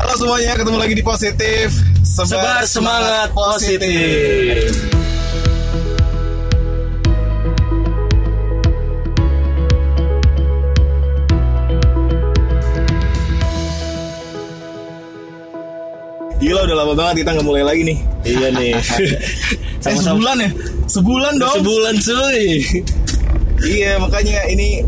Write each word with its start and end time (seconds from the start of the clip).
Halo 0.00 0.16
semuanya, 0.16 0.56
ketemu 0.56 0.78
lagi 0.80 0.94
di 0.96 1.04
Positif 1.04 1.76
Sebar 2.00 2.64
semangat 2.64 3.36
positif. 3.36 4.72
Gila 16.40 16.64
udah 16.64 16.76
lama 16.80 16.96
banget 16.96 17.20
kita 17.20 17.36
nggak 17.36 17.44
mulai 17.44 17.60
lagi 17.60 17.82
nih 17.84 17.98
Iya 18.24 18.48
nih. 18.56 18.72
Eh 19.84 19.96
sebulan 20.00 20.36
ya? 20.40 20.50
Sebulan 20.88 21.36
dong 21.36 21.60
Sebulan 21.60 21.94
cuy. 22.00 22.64
Iya 23.68 24.00
makanya 24.00 24.48
ini 24.48 24.80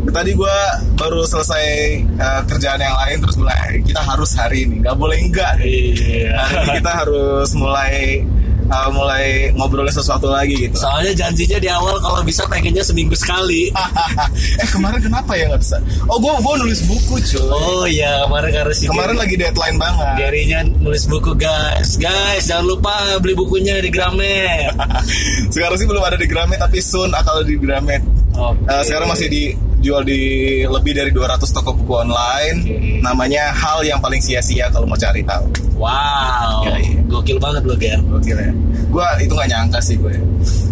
Tadi 0.00 0.30
gua 0.32 0.56
baru 0.96 1.22
selesai 1.22 1.66
eh, 2.02 2.40
kerjaan 2.48 2.80
yang 2.80 2.96
lain 2.96 3.16
Terus 3.20 3.36
mulai 3.36 3.78
kita 3.84 4.00
harus 4.00 4.30
hari 4.32 4.64
ini 4.64 4.80
Gak 4.80 4.96
boleh 4.96 5.20
enggak 5.20 5.60
Iya. 5.60 6.32
Hari 6.40 6.54
ini 6.56 6.70
kita 6.80 6.92
harus 7.04 7.48
mulai 7.52 8.24
eh, 8.64 8.88
Mulai 8.90 9.24
ngobrolin 9.54 9.92
sesuatu 9.92 10.32
lagi 10.32 10.56
gitu 10.56 10.78
Soalnya 10.78 11.12
janjinya 11.14 11.58
di 11.58 11.68
awal 11.68 12.00
kalau 12.00 12.22
bisa 12.22 12.46
pengennya 12.46 12.80
seminggu 12.80 13.12
sekali. 13.12 13.68
eh 14.62 14.68
kemarin 14.70 15.02
kenapa 15.02 15.34
ya 15.34 15.50
nggak 15.50 15.58
bisa? 15.60 15.76
Oh 16.06 16.16
gue 16.22 16.30
gua 16.38 16.54
nulis 16.56 16.80
buku 16.86 17.18
cuy. 17.20 17.42
Oh 17.50 17.84
iya 17.84 18.24
kemarin 18.24 18.50
harus 18.56 18.76
si 18.78 18.86
Kemarin 18.86 19.18
lagi 19.18 19.34
deadline 19.34 19.76
banget. 19.76 20.06
Garynya 20.16 20.60
nulis 20.78 21.04
buku 21.10 21.34
guys. 21.34 21.98
Guys 21.98 22.46
jangan 22.46 22.66
lupa 22.70 22.94
beli 23.18 23.34
bukunya 23.34 23.78
di 23.82 23.90
Gramet. 23.90 24.70
Sekarang 25.54 25.76
sih 25.76 25.86
belum 25.86 26.02
ada 26.02 26.16
di 26.16 26.26
Gramet 26.30 26.58
tapi 26.62 26.78
soon 26.78 27.10
akan 27.10 27.42
ada 27.42 27.46
di 27.46 27.58
Gramet. 27.58 28.02
Oke. 28.40 28.64
Eh, 28.64 28.82
sekarang 28.88 29.08
masih 29.12 29.28
dijual 29.28 30.02
di 30.02 30.20
lebih 30.64 30.92
dari 30.96 31.10
200 31.12 31.44
toko 31.52 31.76
buku 31.76 31.92
online. 32.00 32.58
Namanya 33.04 33.52
hal 33.52 33.84
yang 33.84 34.00
paling 34.00 34.20
sia-sia 34.24 34.72
kalau 34.72 34.88
mau 34.88 34.96
cari 34.96 35.20
tahu. 35.20 35.44
Wow. 35.76 36.64
Iya, 36.64 36.74
iya. 36.80 37.00
Gokil 37.08 37.36
banget 37.40 37.62
lo 37.64 37.74
Ger. 37.76 38.00
Gokil 38.00 38.36
ya. 38.36 38.52
Gue 38.90 39.06
itu 39.24 39.32
nggak 39.32 39.50
nyangka 39.50 39.78
sih 39.84 39.96
gue. 40.00 40.14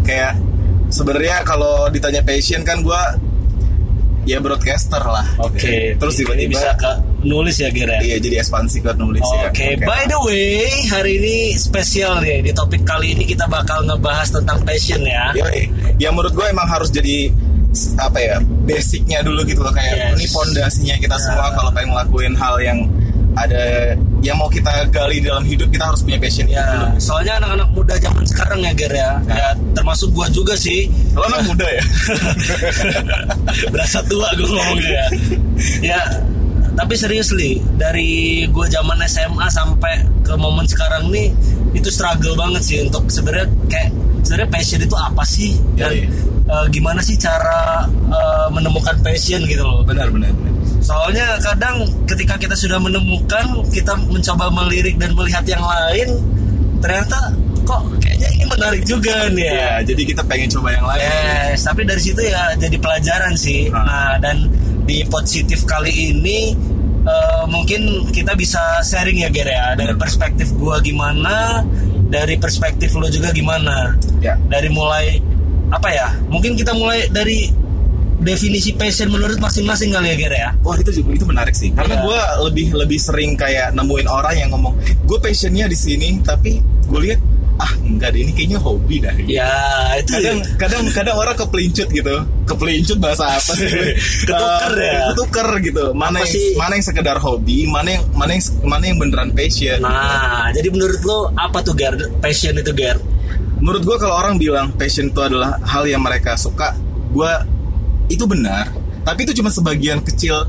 Kayak 0.05 0.41
sebenarnya 0.89 1.45
kalau 1.45 1.89
ditanya 1.93 2.25
passion 2.25 2.65
kan 2.65 2.81
gue 2.81 3.01
ya 4.29 4.39
broadcaster 4.45 5.01
lah. 5.01 5.25
Oke. 5.41 5.97
Terus 5.97 6.15
ini 6.21 6.25
tiba-tiba 6.25 6.53
bisa 6.53 6.71
ke 6.77 6.93
nulis 7.25 7.57
ya 7.57 7.73
Ger 7.73 7.89
ya. 7.89 8.01
iya 8.05 8.17
jadi 8.21 8.45
ekspansi 8.45 8.85
ke 8.85 8.93
nulis 9.01 9.25
ya. 9.25 9.49
Oke, 9.49 9.81
by 9.81 10.05
the 10.05 10.21
way, 10.29 10.69
hari 10.93 11.17
ini 11.17 11.37
spesial 11.57 12.21
nih. 12.21 12.45
Di 12.45 12.53
topik 12.53 12.85
kali 12.85 13.17
ini 13.17 13.25
kita 13.25 13.49
bakal 13.49 13.89
ngebahas 13.89 14.29
tentang 14.29 14.61
passion 14.69 15.01
ya. 15.03 15.33
Yoi. 15.33 15.73
Ya 15.97 16.13
menurut 16.13 16.37
gue 16.37 16.47
emang 16.47 16.69
harus 16.69 16.93
jadi 16.93 17.33
apa 17.97 18.19
ya 18.19 18.37
basicnya 18.65 19.21
dulu 19.21 19.45
gitu 19.45 19.61
loh 19.61 19.71
kayak 19.71 19.95
Yes. 19.95 20.13
ini 20.17 20.27
pondasinya 20.31 20.97
kita 20.99 21.17
semua 21.17 21.53
kalau 21.53 21.71
pengen 21.71 21.93
ngelakuin 21.93 22.35
hal 22.35 22.57
yang 22.59 22.79
ada 23.35 23.95
yang 24.19 24.35
mau 24.35 24.51
kita 24.51 24.67
gali 24.89 25.21
dalam 25.21 25.45
hidup 25.45 25.71
kita 25.71 25.85
harus 25.85 26.03
punya 26.03 26.19
passion 26.19 26.49
Ya, 26.49 26.65
dulu. 26.67 26.99
soalnya 26.99 27.39
anak-anak 27.39 27.69
muda 27.71 27.95
zaman 27.97 28.25
sekarang 28.27 28.59
ya, 28.61 28.73
Ger 28.75 28.91
ya. 28.91 29.11
Ya, 29.25 29.49
termasuk 29.73 30.11
gua 30.11 30.27
juga 30.29 30.59
sih. 30.59 30.91
Lo 31.15 31.23
anak 31.23 31.47
muda 31.47 31.63
ya? 31.71 31.83
Berasa 33.73 34.03
tua 34.05 34.27
gue 34.35 34.49
ngomongnya 34.49 34.91
ya. 34.91 35.07
Ya, 35.95 36.01
tapi 36.75 36.95
serius 36.95 37.31
li, 37.31 37.63
dari 37.75 38.43
gue 38.47 38.67
zaman 38.67 38.99
SMA 39.07 39.47
sampai 39.51 40.03
ke 40.23 40.35
momen 40.35 40.67
sekarang 40.67 41.07
nih 41.09 41.31
itu 41.73 41.89
struggle 41.89 42.35
banget 42.35 42.63
sih 42.65 42.77
untuk 42.81 43.09
sebenarnya 43.09 43.49
kayak 43.69 43.91
sebenarnya 44.25 44.51
passion 44.51 44.81
itu 44.81 44.97
apa 44.97 45.23
sih 45.25 45.53
Ya, 45.77 45.89
dan 45.89 45.93
iya. 45.95 46.09
eh, 46.49 46.67
gimana 46.73 47.01
sih 47.01 47.17
cara 47.17 47.85
eh, 47.89 48.47
menemukan 48.51 48.97
passion 49.01 49.45
gitu 49.45 49.63
loh. 49.63 49.85
benar 49.85 50.09
benar. 50.09 50.33
benar. 50.33 50.53
Soalnya 50.79 51.37
kadang 51.43 51.85
ketika 52.07 52.39
kita 52.39 52.55
sudah 52.55 52.79
menemukan, 52.81 53.45
kita 53.69 53.93
mencoba 54.09 54.49
melirik 54.49 54.97
dan 54.97 55.13
melihat 55.13 55.43
yang 55.45 55.61
lain, 55.61 56.09
ternyata 56.81 57.35
kok 57.67 57.83
kayaknya 58.01 58.29
ini 58.33 58.45
menarik 58.49 58.83
juga 58.87 59.29
nih 59.29 59.45
ya. 59.45 59.53
Ya, 59.53 59.73
jadi 59.93 60.03
kita 60.09 60.23
pengen 60.25 60.49
coba 60.49 60.69
yang 60.73 60.87
lain. 60.89 61.03
Yes, 61.05 61.67
tapi 61.67 61.85
dari 61.85 62.01
situ 62.01 62.21
ya 62.25 62.57
jadi 62.57 62.77
pelajaran 62.81 63.35
sih. 63.37 63.69
Ah. 63.69 63.85
Nah, 63.85 64.15
dan 64.23 64.49
di 64.89 65.05
positif 65.05 65.69
kali 65.69 66.17
ini 66.17 66.57
eh, 67.05 67.45
mungkin 67.47 68.09
kita 68.11 68.35
bisa 68.35 68.81
sharing 68.81 69.23
ya 69.23 69.29
Ger 69.29 69.47
ya 69.47 69.75
dari 69.75 69.95
Benar. 69.95 70.01
perspektif 70.01 70.51
gua 70.55 70.81
gimana, 70.81 71.63
dari 72.09 72.35
perspektif 72.37 72.95
lo 72.95 73.07
juga 73.07 73.31
gimana. 73.31 73.95
Ya. 74.19 74.35
Dari 74.49 74.69
mulai 74.69 75.21
apa 75.69 75.89
ya? 75.93 76.09
Mungkin 76.27 76.57
kita 76.57 76.73
mulai 76.73 77.07
dari 77.13 77.53
definisi 78.19 78.75
passion 78.75 79.15
menurut 79.15 79.39
masing-masing 79.39 79.95
kali 79.95 80.11
ya 80.11 80.17
Ger 80.19 80.35
ya. 80.35 80.49
Wah 80.67 80.75
itu 80.75 80.91
juga 80.91 81.15
itu 81.15 81.25
menarik 81.25 81.55
sih 81.55 81.71
karena 81.71 81.99
Iya. 81.99 82.03
gue 82.03 82.21
lebih 82.51 82.67
lebih 82.75 82.99
sering 82.99 83.39
kayak 83.39 83.71
nemuin 83.79 84.11
orang 84.11 84.35
yang 84.35 84.51
ngomong 84.51 84.75
gue 85.07 85.19
passionnya 85.23 85.71
di 85.71 85.79
sini 85.79 86.19
tapi 86.21 86.59
gue 86.59 86.99
lihat 86.99 87.21
ah 87.59 87.73
enggak 87.81 88.15
deh 88.15 88.23
ini 88.23 88.31
kayaknya 88.31 88.57
hobi 88.57 88.97
dah 88.99 89.11
Ya, 89.21 89.51
itu 89.97 90.15
kadang 90.15 90.39
kadang 90.57 90.83
kadang 90.89 91.17
orang 91.17 91.35
kepelincut 91.35 91.89
gitu 91.89 92.15
kepelincut 92.45 92.99
bahasa 92.99 93.35
apa 93.35 93.53
sih 93.53 93.67
Ketuker 94.29 94.73
Eh, 94.75 94.87
ya? 94.89 95.01
ketuker 95.11 95.49
gitu 95.61 95.85
mana 95.91 96.17
Apa 96.17 96.23
yang, 96.23 96.31
sih? 96.31 96.55
mana 96.55 96.73
yang 96.75 96.87
sekedar 96.87 97.17
hobi 97.17 97.67
mana 97.67 97.89
yang 97.93 98.03
mana 98.13 98.31
yang 98.33 98.43
mana 98.63 98.85
yang 98.85 98.97
beneran 98.97 99.31
passion 99.33 99.79
Nah, 99.79 100.49
jadi 100.51 100.69
menurut 100.69 101.01
lo 101.03 101.19
apa 101.35 101.59
tuh 101.61 101.75
Ger? 101.75 101.99
Passion 102.19 102.55
itu 102.55 102.71
Ger? 102.73 102.99
menurut 103.59 103.83
gue 103.83 103.97
kalau 103.97 104.15
orang 104.15 104.35
bilang 104.37 104.71
passion 104.73 105.11
itu 105.11 105.19
adalah 105.19 105.59
hal 105.61 105.83
yang 105.83 105.99
mereka 105.99 106.35
suka 106.35 106.79
gue 107.11 107.33
itu 108.09 108.23
benar 108.23 108.71
tapi 109.03 109.25
itu 109.25 109.35
cuma 109.35 109.51
sebagian 109.51 109.99
kecil 109.99 110.47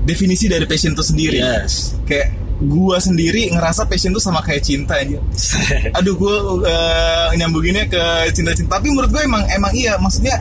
definisi 0.00 0.46
dari 0.46 0.62
passion 0.62 0.92
itu 0.92 1.02
sendiri 1.02 1.38
Yes. 1.38 1.98
kayak 2.04 2.30
gue 2.62 2.96
sendiri 3.02 3.50
ngerasa 3.50 3.90
passion 3.90 4.14
itu 4.14 4.22
sama 4.22 4.38
kayak 4.38 4.62
cinta 4.62 4.94
aja 4.94 5.18
aduh 5.98 6.14
gue 6.14 6.34
uh, 6.62 7.28
nyambunginnya 7.34 7.90
ke 7.90 8.02
cinta-cinta. 8.30 8.78
Tapi 8.78 8.90
menurut 8.94 9.10
gue 9.10 9.22
emang 9.22 9.42
emang 9.50 9.72
iya. 9.74 9.98
Maksudnya 9.98 10.38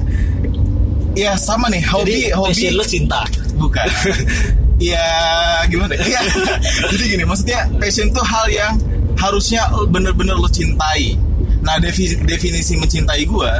ya 1.17 1.35
sama 1.35 1.67
nih 1.67 1.81
hobi 1.83 2.07
jadi 2.07 2.19
hobi. 2.37 2.47
passion 2.53 2.73
lo 2.77 2.85
cinta. 2.85 3.21
bukan. 3.57 3.87
Ya 4.81 5.05
gimana 5.69 5.93
ya? 5.93 6.17
Jadi 6.89 7.13
gini 7.13 7.21
maksudnya 7.21 7.69
passion 7.77 8.09
tuh 8.09 8.25
hal 8.25 8.49
yang 8.49 8.81
harusnya 9.13 9.69
bener-bener 9.85 10.33
lo 10.33 10.49
cintai. 10.49 11.13
Nah 11.61 11.77
defi- 11.77 12.17
definisi 12.25 12.73
mencintai 12.81 13.21
gue 13.21 13.51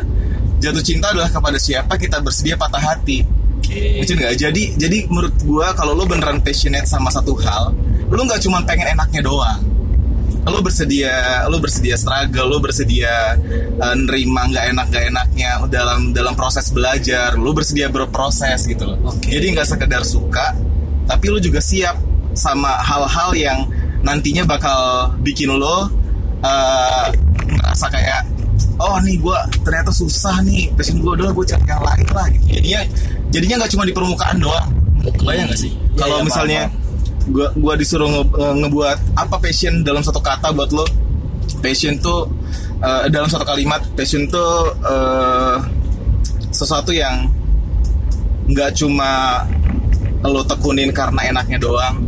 jatuh 0.62 0.82
cinta 0.82 1.14
adalah 1.14 1.30
kepada 1.30 1.62
siapa 1.62 1.94
kita 2.02 2.26
bersedia 2.26 2.58
patah 2.58 2.82
hati. 2.82 3.22
Lucu 4.02 4.14
nggak? 4.18 4.34
Jadi 4.34 4.64
jadi 4.78 4.98
menurut 5.10 5.34
gua 5.46 5.74
kalau 5.78 5.94
lo 5.94 6.10
beneran 6.10 6.42
passionate 6.42 6.90
sama 6.90 7.14
satu 7.14 7.38
hal, 7.40 7.70
lo 8.12 8.22
nggak 8.28 8.42
cuma 8.44 8.60
pengen 8.68 8.92
enaknya 8.92 9.24
doang. 9.24 9.62
Lo 10.42 10.58
bersedia, 10.66 11.46
lo 11.48 11.62
bersedia 11.62 11.96
struggle, 11.96 12.50
lo 12.50 12.58
bersedia 12.58 13.38
eh, 13.78 13.96
nerima 13.96 14.50
nggak 14.50 14.66
enak 14.74 14.86
nggak 14.90 15.06
enaknya 15.14 15.50
dalam 15.70 16.12
dalam 16.12 16.34
proses 16.36 16.74
belajar, 16.74 17.38
lo 17.38 17.56
bersedia 17.56 17.88
berproses 17.88 18.68
gitu 18.68 18.84
loh. 18.84 18.98
Oke. 19.06 19.32
Jadi 19.32 19.46
nggak 19.54 19.68
sekedar 19.70 20.04
suka, 20.04 20.58
tapi 21.08 21.26
lo 21.30 21.38
juga 21.40 21.62
siap 21.64 21.96
sama 22.36 22.80
hal-hal 22.84 23.32
yang 23.38 23.60
nantinya 24.02 24.44
bakal 24.44 25.14
bikin 25.22 25.54
lo 25.54 25.88
eh, 26.42 27.08
ngerasa 27.48 27.88
kayak 27.94 28.22
oh 28.82 28.98
nih 29.06 29.22
gue 29.22 29.40
ternyata 29.62 29.94
susah 29.94 30.42
nih 30.42 30.74
passion 30.74 30.98
gue 30.98 31.12
udah 31.14 31.30
gue 31.30 31.46
cari 31.46 31.66
yang 31.70 31.84
lain 31.86 32.08
lah 32.10 32.26
gitu. 32.34 32.46
jadinya 32.50 32.82
jadinya 33.30 33.56
nggak 33.62 33.72
cuma 33.78 33.84
di 33.86 33.94
permukaan 33.94 34.38
doang 34.42 34.70
bayang 35.22 35.46
gak 35.50 35.62
sih 35.62 35.74
Iya, 35.92 36.00
kalau 36.08 36.18
iya, 36.18 36.26
misalnya 36.26 36.62
gua 37.30 37.54
gua 37.54 37.74
disuruh 37.78 38.10
nge- 38.10 38.58
ngebuat 38.66 38.98
apa 39.20 39.36
passion 39.38 39.86
dalam 39.86 40.02
satu 40.02 40.18
kata 40.24 40.50
buat 40.56 40.72
lo. 40.74 40.86
Passion 41.62 42.00
tuh 42.02 42.26
eh, 42.82 43.06
dalam 43.14 43.30
satu 43.30 43.46
kalimat 43.46 43.84
passion 43.94 44.26
tuh 44.26 44.74
eh, 44.82 45.58
sesuatu 46.50 46.90
yang 46.90 47.30
nggak 48.50 48.74
cuma 48.76 49.44
lo 50.22 50.42
tekunin 50.46 50.94
karena 50.94 51.34
enaknya 51.34 51.58
doang 51.58 52.06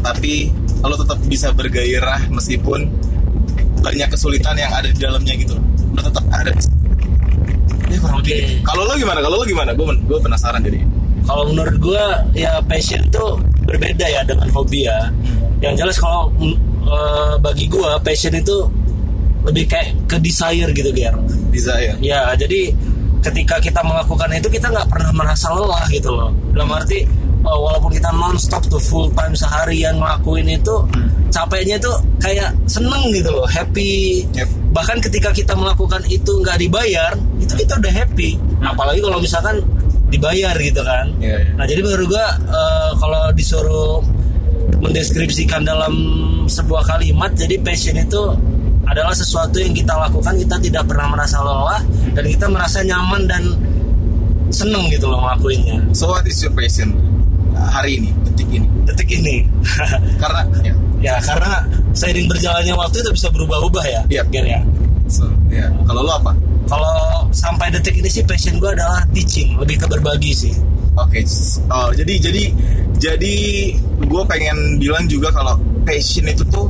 tapi 0.00 0.48
lo 0.80 0.94
tetap 0.94 1.18
bisa 1.26 1.50
bergairah 1.50 2.30
meskipun 2.30 2.86
banyak 3.82 4.08
kesulitan 4.12 4.54
yang 4.54 4.70
ada 4.70 4.86
di 4.86 4.98
dalamnya 4.98 5.34
gitu. 5.34 5.56
Lo 5.94 6.00
tetap 6.00 6.24
ada. 6.30 6.52
Ya 7.86 7.96
kurang 8.02 8.18
lebih 8.22 8.34
gitu. 8.34 8.66
kalau 8.66 8.82
lo 8.86 8.94
gimana? 8.98 9.18
Kalau 9.22 9.36
lo 9.38 9.44
gimana? 9.46 9.70
Gue 9.74 9.94
gue 10.06 10.18
penasaran 10.18 10.62
jadi 10.62 10.82
Kalau 11.26 11.42
menurut 11.50 11.76
gue 11.82 12.04
ya 12.38 12.62
passion 12.64 13.02
itu 13.02 13.24
berbeda 13.66 14.06
ya 14.06 14.22
dengan 14.22 14.46
hobi 14.54 14.86
ya. 14.86 15.10
Yang 15.58 15.74
jelas 15.82 15.96
kalau 15.98 16.30
eh, 16.86 17.34
bagi 17.42 17.66
gue 17.66 17.90
passion 18.06 18.32
itu 18.32 18.56
lebih 19.46 19.66
kayak 19.66 19.94
ke 20.06 20.16
desire 20.22 20.70
gitu 20.74 20.90
Ger. 20.94 21.14
desire 21.50 21.98
Ya 22.02 22.30
jadi 22.38 22.70
ketika 23.26 23.58
kita 23.58 23.82
melakukan 23.82 24.30
itu 24.38 24.46
kita 24.46 24.70
nggak 24.70 24.86
pernah 24.86 25.10
merasa 25.10 25.50
lelah 25.50 25.82
gitu 25.90 26.14
loh. 26.14 26.30
Dalam 26.54 26.70
arti 26.70 27.02
eh, 27.42 27.58
walaupun 27.58 27.90
kita 27.90 28.14
nonstop 28.14 28.62
tuh 28.70 28.78
full 28.78 29.10
time 29.18 29.34
seharian 29.34 29.98
ngelakuin 29.98 30.46
itu 30.46 30.74
capeknya 31.34 31.76
itu 31.76 31.90
kayak 32.22 32.54
seneng 32.70 33.12
gitu 33.12 33.28
loh, 33.28 33.44
happy. 33.50 34.24
Yep. 34.32 34.48
Bahkan 34.72 34.98
ketika 35.04 35.34
kita 35.34 35.52
melakukan 35.52 36.00
itu 36.08 36.32
nggak 36.40 36.56
dibayar, 36.62 37.12
itu 37.42 37.52
kita 37.52 37.76
udah 37.76 37.92
happy. 37.92 38.40
Apalagi 38.62 39.00
kalau 39.04 39.18
misalkan 39.20 39.60
dibayar 40.06 40.54
gitu 40.58 40.80
kan. 40.82 41.10
Iya, 41.18 41.36
iya. 41.42 41.52
Nah 41.58 41.64
jadi 41.66 41.80
menurut 41.82 42.06
gua 42.10 42.26
eh, 42.36 42.90
kalau 42.98 43.22
disuruh 43.34 44.00
mendeskripsikan 44.82 45.62
dalam 45.64 45.94
sebuah 46.46 46.82
kalimat 46.86 47.32
jadi 47.34 47.58
passion 47.62 47.96
itu 47.96 48.22
adalah 48.86 49.10
sesuatu 49.10 49.58
yang 49.58 49.74
kita 49.74 49.98
lakukan 49.98 50.38
kita 50.38 50.56
tidak 50.62 50.84
pernah 50.86 51.10
merasa 51.10 51.42
lelah 51.42 51.82
dan 52.14 52.22
kita 52.22 52.46
merasa 52.46 52.78
nyaman 52.86 53.26
dan 53.26 53.42
seneng 54.54 54.86
gitu 54.94 55.10
loh 55.10 55.18
ngelakuinnya 55.26 55.82
So 55.90 56.06
what 56.14 56.22
is 56.30 56.38
your 56.38 56.54
passion 56.54 56.94
hari 57.56 57.98
ini, 57.98 58.10
detik 58.30 58.46
ini? 58.52 58.66
detik 58.86 59.10
ini 59.10 59.42
Karena 60.22 60.46
ya, 60.62 60.74
ya 61.02 61.14
karena 61.18 61.66
seiring 61.98 62.30
berjalannya 62.30 62.74
waktu 62.78 63.02
itu 63.02 63.10
bisa 63.10 63.26
berubah-ubah 63.34 63.84
ya 63.90 64.02
Iya. 64.06 64.22
Ger, 64.30 64.44
ya 64.46 64.60
so, 65.10 65.26
ya. 65.50 65.66
Kalau 65.82 66.06
lo 66.06 66.12
apa? 66.14 66.30
Kalau 66.66 67.30
sampai 67.30 67.70
detik 67.70 67.98
ini 68.02 68.10
sih 68.10 68.26
passion 68.26 68.58
gue 68.58 68.70
adalah 68.74 69.06
teaching 69.14 69.54
lebih 69.58 69.78
ke 69.82 69.86
berbagi 69.86 70.32
sih. 70.34 70.54
Oke, 70.96 71.22
oh 71.70 71.92
jadi 71.92 72.14
jadi 72.18 72.44
jadi 72.96 73.34
gue 74.00 74.22
pengen 74.26 74.80
bilang 74.80 75.04
juga 75.06 75.28
kalau 75.30 75.54
passion 75.84 76.26
itu 76.26 76.42
tuh 76.48 76.66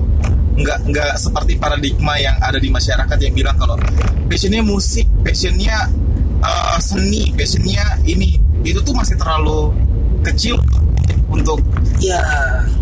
nggak 0.56 0.78
nggak 0.88 1.12
seperti 1.20 1.56
paradigma 1.56 2.16
yang 2.18 2.36
ada 2.42 2.58
di 2.60 2.68
masyarakat 2.68 3.16
yang 3.22 3.34
bilang 3.36 3.56
kalau 3.56 3.78
passionnya 4.28 4.60
musik, 4.60 5.06
passionnya 5.22 5.88
uh, 6.42 6.76
seni, 6.82 7.32
passionnya 7.32 8.02
ini. 8.04 8.36
Itu 8.66 8.82
tuh 8.82 8.92
masih 8.98 9.14
terlalu 9.14 9.70
kecil 10.26 10.58
untuk 11.30 11.62
ya. 12.02 12.18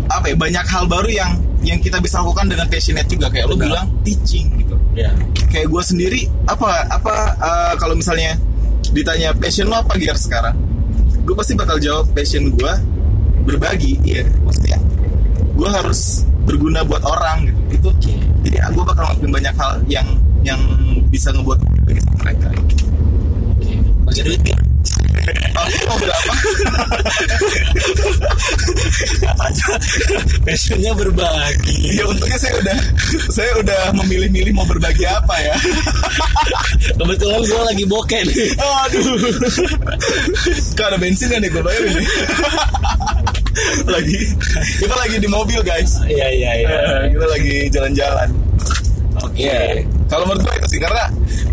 apa 0.05 0.33
ya 0.33 0.35
banyak 0.37 0.65
hal 0.65 0.85
baru 0.89 1.09
yang 1.09 1.31
yang 1.61 1.77
kita 1.81 2.01
bisa 2.01 2.25
lakukan 2.25 2.49
dengan 2.49 2.65
passionate 2.67 3.05
juga. 3.05 3.29
Kayak 3.29 3.53
lo 3.53 3.55
bilang 3.55 3.85
teaching 4.01 4.64
gitu. 4.95 5.03
ya 5.03 5.11
Kayak 5.51 5.67
gue 5.71 5.83
sendiri 5.83 6.21
apa 6.47 6.87
apa 6.87 7.13
uh, 7.39 7.73
kalau 7.75 7.95
misalnya 7.95 8.39
ditanya 8.95 9.35
passion 9.35 9.67
lo 9.67 9.83
apa 9.83 9.99
gear 9.99 10.15
sekarang? 10.15 10.55
Gue 11.27 11.35
pasti 11.35 11.53
bakal 11.55 11.79
jawab 11.83 12.07
passion 12.15 12.51
gue 12.55 12.71
berbagi, 13.45 13.99
iya 14.07 14.25
maksudnya 14.41 14.79
gue 15.55 15.69
harus 15.69 16.23
berguna 16.47 16.83
buat 16.87 17.03
orang 17.03 17.51
gitu. 17.51 17.59
Itu 17.75 17.89
jadi 18.47 18.57
gue 18.71 18.83
bakal 18.83 19.03
ngelakuin 19.11 19.31
banyak 19.31 19.55
hal 19.59 19.71
yang 19.91 20.07
yang 20.45 20.61
bisa 21.11 21.33
ngebuat 21.35 21.59
bagi 21.87 22.01
mereka. 22.23 22.47
bagi 24.05 24.21
duit. 24.21 24.64
Oh, 25.87 25.97
berapa? 25.97 26.31
passionnya 30.45 30.91
berbagi 30.93 31.95
Ya 31.95 32.03
untungnya 32.05 32.37
saya 32.37 32.53
udah 32.59 32.77
saya 33.31 33.51
udah 33.57 33.81
memilih-milih 33.95 34.53
mau 34.53 34.65
berbagi 34.65 35.03
apa 35.03 35.35
ya. 35.41 35.55
kebetulan 36.95 37.41
gue 37.41 37.61
lagi 37.63 37.83
bokeh 37.85 38.21
nih 38.23 38.49
Aduh. 38.57 39.17
Gak 40.73 40.87
ada 40.93 40.97
bensin 40.97 41.27
kan 41.29 41.39
nih 41.41 41.49
gue 41.49 41.61
bayarin 41.61 41.91
nih. 41.95 42.07
lagi 43.87 44.19
kita 44.77 44.95
lagi 44.95 45.15
di 45.17 45.29
mobil 45.29 45.59
guys. 45.61 45.97
iya 46.05 46.27
iya 46.29 46.51
iya 46.59 46.69
Eh, 46.75 47.03
kita 47.15 47.25
lagi 47.25 47.55
jalan-jalan. 47.71 48.29
oke 49.17 49.33
Iya. 49.35 49.81
Kalau 50.05 50.27
menurut 50.27 50.43
gue 50.43 50.53
itu 50.55 50.67
sih 50.69 50.79
karena 50.79 51.03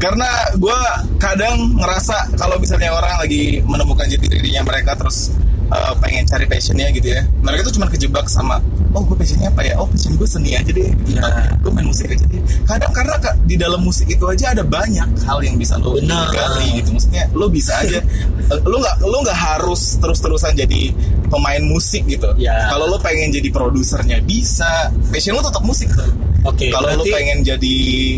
karena 0.03 0.27
gue 0.59 0.79
kadang 1.23 1.79
ngerasa 1.79 2.35
kalau 2.35 2.59
misalnya 2.59 2.91
orang 2.91 3.23
lagi 3.23 3.63
menemukan 3.63 4.11
jati 4.11 4.27
dirinya 4.27 4.67
mereka 4.67 4.99
terus 4.99 5.31
uh, 5.71 5.95
pengen 6.03 6.27
cari 6.27 6.51
passionnya 6.51 6.91
gitu 6.91 7.15
ya. 7.15 7.23
Mereka 7.47 7.71
tuh 7.71 7.79
cuma 7.79 7.87
kejebak 7.87 8.27
sama 8.27 8.59
oh 8.93 9.03
gue 9.03 9.17
passionnya 9.17 9.49
apa 9.49 9.63
ya? 9.65 9.75
Oh 9.77 9.89
passion 9.89 10.13
gue 10.15 10.29
seni 10.29 10.53
aja 10.53 10.69
deh. 10.69 10.91
Iya. 11.09 11.23
Gue 11.61 11.73
main 11.73 11.87
musik 11.87 12.09
aja 12.09 12.25
deh. 12.25 12.41
Kadang 12.65 12.93
karena 12.93 13.15
di 13.43 13.57
dalam 13.57 13.81
musik 13.81 14.07
itu 14.07 14.25
aja 14.25 14.53
ada 14.53 14.63
banyak 14.63 15.09
hal 15.25 15.39
yang 15.41 15.57
bisa 15.57 15.81
lo 15.81 15.97
gali 16.01 16.81
gitu. 16.81 16.93
Maksudnya 16.93 17.25
lo 17.33 17.49
bisa 17.49 17.73
aja. 17.81 17.99
lo 18.71 18.77
nggak 18.79 18.97
lo 19.05 19.19
nggak 19.25 19.39
harus 19.39 19.97
terus-terusan 19.99 20.53
jadi 20.55 20.93
pemain 21.29 21.63
musik 21.65 22.05
gitu. 22.05 22.29
Ya. 22.37 22.69
Kalau 22.69 22.87
lo 22.87 23.01
pengen 23.01 23.33
jadi 23.33 23.49
produsernya 23.49 24.21
bisa. 24.23 24.93
Passion 25.09 25.37
lo 25.37 25.43
tetap 25.43 25.65
musik 25.65 25.89
tuh. 25.93 26.13
Oke, 26.43 26.75
Kalau 26.75 26.91
lu 26.99 27.07
berarti- 27.07 27.15
pengen 27.15 27.39
jadi 27.47 27.77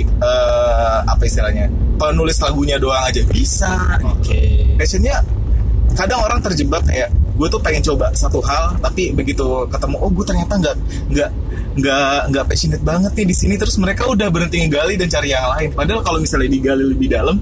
eh, 0.09 0.99
apa 1.05 1.23
istilahnya 1.29 1.69
penulis 2.00 2.41
lagunya 2.41 2.81
doang 2.81 3.05
aja 3.05 3.21
bisa. 3.29 4.00
oke 4.00 4.41
Passionnya 4.81 5.21
kadang 5.94 6.25
orang 6.25 6.41
terjebak 6.41 6.82
kayak 6.88 7.12
gue 7.35 7.49
tuh 7.51 7.61
pengen 7.61 7.83
coba 7.83 8.15
satu 8.15 8.39
hal 8.47 8.79
tapi 8.79 9.11
begitu 9.11 9.67
ketemu 9.67 9.97
oh 9.99 10.11
gue 10.11 10.25
ternyata 10.25 10.55
nggak 10.55 10.77
nggak 11.11 11.31
nggak 11.75 12.19
nggak 12.31 12.45
passionate 12.47 12.85
banget 12.87 13.13
nih 13.19 13.27
di 13.27 13.35
sini 13.35 13.55
terus 13.59 13.75
mereka 13.83 14.07
udah 14.07 14.31
berhenti 14.31 14.63
ngegali 14.63 14.95
dan 14.95 15.11
cari 15.11 15.35
yang 15.35 15.47
lain. 15.59 15.75
Padahal 15.75 16.01
kalau 16.07 16.19
misalnya 16.23 16.47
digali 16.47 16.85
lebih 16.87 17.09
dalam 17.11 17.37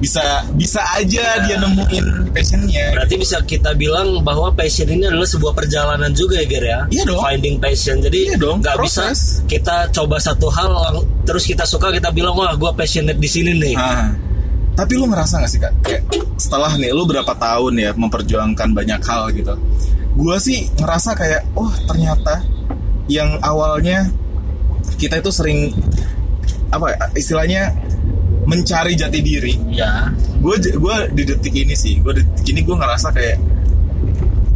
bisa 0.00 0.48
bisa 0.56 0.80
aja 0.96 1.44
dia 1.44 1.56
nemuin 1.60 2.32
passionnya. 2.32 2.96
Berarti 2.96 3.14
bisa 3.20 3.36
kita 3.44 3.76
bilang 3.76 4.24
bahwa 4.24 4.48
passion 4.56 4.88
ini 4.88 5.04
adalah 5.04 5.28
sebuah 5.28 5.52
perjalanan 5.52 6.08
juga 6.16 6.40
ya, 6.40 6.46
Ger 6.48 6.64
ya? 6.64 6.80
Iya 6.88 7.02
dong. 7.04 7.20
Finding 7.20 7.56
passion. 7.60 7.96
Jadi 8.00 8.32
Iya 8.32 8.36
dong, 8.40 8.64
nggak 8.64 8.76
bisa 8.80 9.12
kita 9.44 9.92
coba 9.92 10.16
satu 10.16 10.48
hal 10.48 11.04
terus 11.28 11.44
kita 11.44 11.68
suka 11.68 11.92
kita 11.92 12.08
bilang 12.16 12.32
wah 12.32 12.56
gue 12.56 12.72
passionate 12.72 13.20
di 13.20 13.28
sini 13.28 13.52
nih. 13.60 13.76
Ah. 13.76 14.29
Tapi 14.80 14.96
lu 14.96 15.04
ngerasa 15.12 15.44
gak 15.44 15.50
sih 15.52 15.60
kak? 15.60 15.72
Kayak 15.84 16.08
setelah 16.40 16.72
nih 16.80 16.96
lu 16.96 17.04
berapa 17.04 17.36
tahun 17.36 17.76
ya 17.76 17.92
memperjuangkan 17.92 18.72
banyak 18.72 19.00
hal 19.04 19.28
gitu. 19.36 19.52
Gua 20.16 20.40
sih 20.40 20.72
ngerasa 20.80 21.12
kayak 21.12 21.52
oh 21.52 21.68
ternyata 21.84 22.40
yang 23.12 23.36
awalnya 23.44 24.08
kita 24.96 25.20
itu 25.20 25.28
sering 25.28 25.76
apa 26.72 26.96
ya, 26.96 26.98
istilahnya 27.12 27.62
mencari 28.48 28.96
jati 28.96 29.20
diri. 29.20 29.52
Ya. 29.68 30.16
Gue 30.40 30.56
gua 30.80 31.04
di 31.12 31.28
detik 31.28 31.52
ini 31.52 31.76
sih, 31.76 32.00
gue 32.00 32.16
detik 32.16 32.48
ini 32.48 32.64
gue 32.64 32.72
ngerasa 32.72 33.12
kayak 33.12 33.36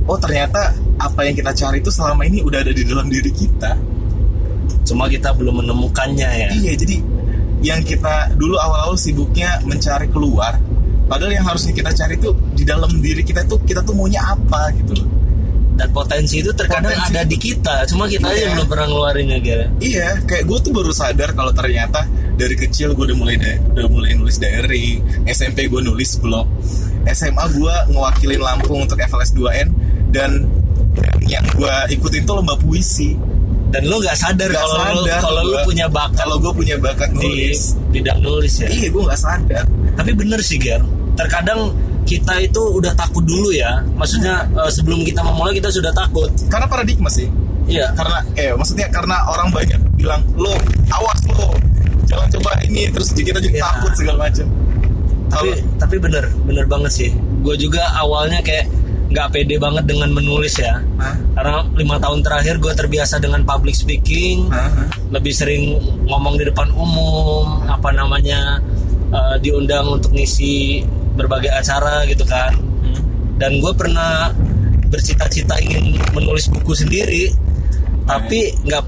oh 0.08 0.16
ternyata 0.16 0.72
apa 1.04 1.20
yang 1.28 1.36
kita 1.36 1.52
cari 1.52 1.84
itu 1.84 1.92
selama 1.92 2.24
ini 2.24 2.40
udah 2.40 2.64
ada 2.64 2.72
di 2.72 2.80
dalam 2.80 3.12
diri 3.12 3.28
kita. 3.28 3.76
Cuma 4.88 5.04
kita 5.12 5.36
belum 5.36 5.60
menemukannya 5.60 6.28
ya. 6.32 6.48
Iya, 6.48 6.72
jadi 6.80 6.96
yang 7.64 7.80
kita 7.80 8.36
dulu 8.36 8.54
awal-awal 8.54 8.94
sibuknya 8.94 9.56
mencari 9.64 10.06
keluar, 10.06 10.60
padahal 11.04 11.32
yang 11.32 11.42
harusnya 11.42 11.72
kita 11.72 11.90
cari 11.90 12.20
tuh 12.20 12.36
di 12.52 12.62
dalam 12.62 12.92
diri 13.00 13.24
kita 13.24 13.42
tuh 13.44 13.58
kita 13.58 13.80
tuh 13.80 13.96
maunya 13.96 14.20
apa 14.20 14.68
gitu 14.76 14.92
loh. 14.94 15.08
Dan 15.74 15.90
potensi 15.90 16.38
itu 16.38 16.54
terkadang 16.54 16.94
Potensi. 16.94 17.10
ada 17.10 17.22
di 17.26 17.34
kita. 17.34 17.82
Cuma 17.90 18.06
kita 18.06 18.30
aja 18.30 18.46
Iya. 18.46 18.54
belum 18.54 18.68
pernah 18.70 18.86
ngeluarinnya, 18.86 19.38
Ger. 19.42 19.60
Iya, 19.82 20.22
kayak 20.22 20.46
gue 20.46 20.58
tuh 20.62 20.70
baru 20.70 20.94
sadar 20.94 21.34
kalau 21.34 21.50
ternyata 21.50 22.06
dari 22.38 22.54
kecil 22.54 22.94
gue 22.94 23.10
udah 23.10 23.18
mulai 23.18 23.34
da- 23.34 23.58
udah 23.74 23.90
mulai 23.90 24.14
nulis 24.14 24.38
diary, 24.38 25.02
SMP 25.26 25.66
gue 25.66 25.82
nulis 25.82 26.14
blog, 26.22 26.46
SMA 27.04 27.42
gue 27.50 27.74
ngewakilin 27.90 28.38
Lampung 28.38 28.86
untuk 28.86 29.02
FLS 29.02 29.34
2N 29.34 29.68
dan 30.14 30.46
yang 31.26 31.42
gue 31.50 31.74
ikutin 31.90 32.22
tuh 32.22 32.38
lomba 32.38 32.54
puisi. 32.54 33.18
Dan 33.74 33.82
lu 33.84 33.96
nggak 33.98 34.14
sadar 34.14 34.48
kalau 34.48 35.02
kalau 35.18 35.42
gua. 35.44 35.62
punya 35.66 35.86
bakat 35.86 36.14
Kalau 36.16 36.36
gue 36.38 36.52
punya 36.54 36.76
bakat 36.78 37.10
di 37.10 37.26
nulis, 37.26 37.60
bidang 37.90 38.18
nulis 38.22 38.54
ya. 38.56 38.68
iya 38.68 38.86
gue 38.88 39.02
nggak 39.02 39.18
sadar. 39.18 39.64
Tapi 39.94 40.10
bener 40.14 40.38
sih 40.38 40.56
Ger 40.56 40.78
Terkadang 41.14 41.74
kita 42.04 42.38
itu 42.38 42.60
udah 42.60 42.92
takut 42.92 43.22
dulu 43.22 43.48
ya 43.48 43.82
Maksudnya 43.92 44.46
eh, 44.46 44.68
sebelum 44.68 45.02
kita 45.02 45.20
memulai 45.20 45.54
kita 45.54 45.68
sudah 45.68 45.90
takut 45.90 46.30
Karena 46.46 46.64
paradigma 46.64 47.08
sih. 47.08 47.26
Iya 47.64 47.90
karena 47.92 48.20
eh 48.34 48.52
maksudnya 48.52 48.86
karena 48.88 49.24
orang 49.24 49.48
banyak 49.48 49.80
bilang 49.96 50.20
lo 50.34 50.52
awas 50.86 51.16
lo 51.26 51.48
jangan 52.04 52.28
coba 52.30 52.60
ini 52.62 52.92
terus 52.92 53.08
kita 53.10 53.40
jadi 53.40 53.56
Ya. 53.56 53.64
takut 53.66 53.90
segala 53.94 54.28
macam 54.28 54.44
Tapi 55.26 55.48
tapi 55.74 55.96
bener 55.96 56.28
Bener 56.44 56.68
banget 56.68 56.92
sih 56.92 57.10
Gue 57.40 57.56
juga 57.56 57.80
awalnya 57.96 58.38
kayak 58.38 58.68
nggak 59.04 59.26
pede 59.30 59.56
banget 59.60 59.84
dengan 59.84 60.10
menulis 60.10 60.56
ya 60.58 60.80
Hah? 60.96 61.14
Karena 61.36 61.60
lima 61.76 61.96
tahun 62.00 62.24
terakhir 62.24 62.58
gue 62.58 62.72
terbiasa 62.72 63.20
dengan 63.20 63.44
public 63.44 63.76
speaking 63.76 64.48
Hah? 64.48 64.90
Lebih 65.12 65.32
sering 65.32 65.76
ngomong 66.08 66.40
di 66.40 66.48
depan 66.48 66.72
umum 66.72 67.62
Apa 67.68 67.92
namanya 67.92 68.58
eh, 69.12 69.36
Diundang 69.38 70.00
untuk 70.00 70.10
ngisi 70.12 70.82
berbagai 71.14 71.50
acara 71.50 72.02
gitu 72.06 72.24
kan 72.24 72.52
Hmm. 72.84 73.00
dan 73.40 73.64
gue 73.64 73.72
pernah 73.72 74.28
bercita-cita 74.92 75.56
ingin 75.56 75.96
menulis 76.12 76.52
buku 76.52 76.76
sendiri 76.76 77.32
tapi 78.04 78.52
nggak 78.60 78.84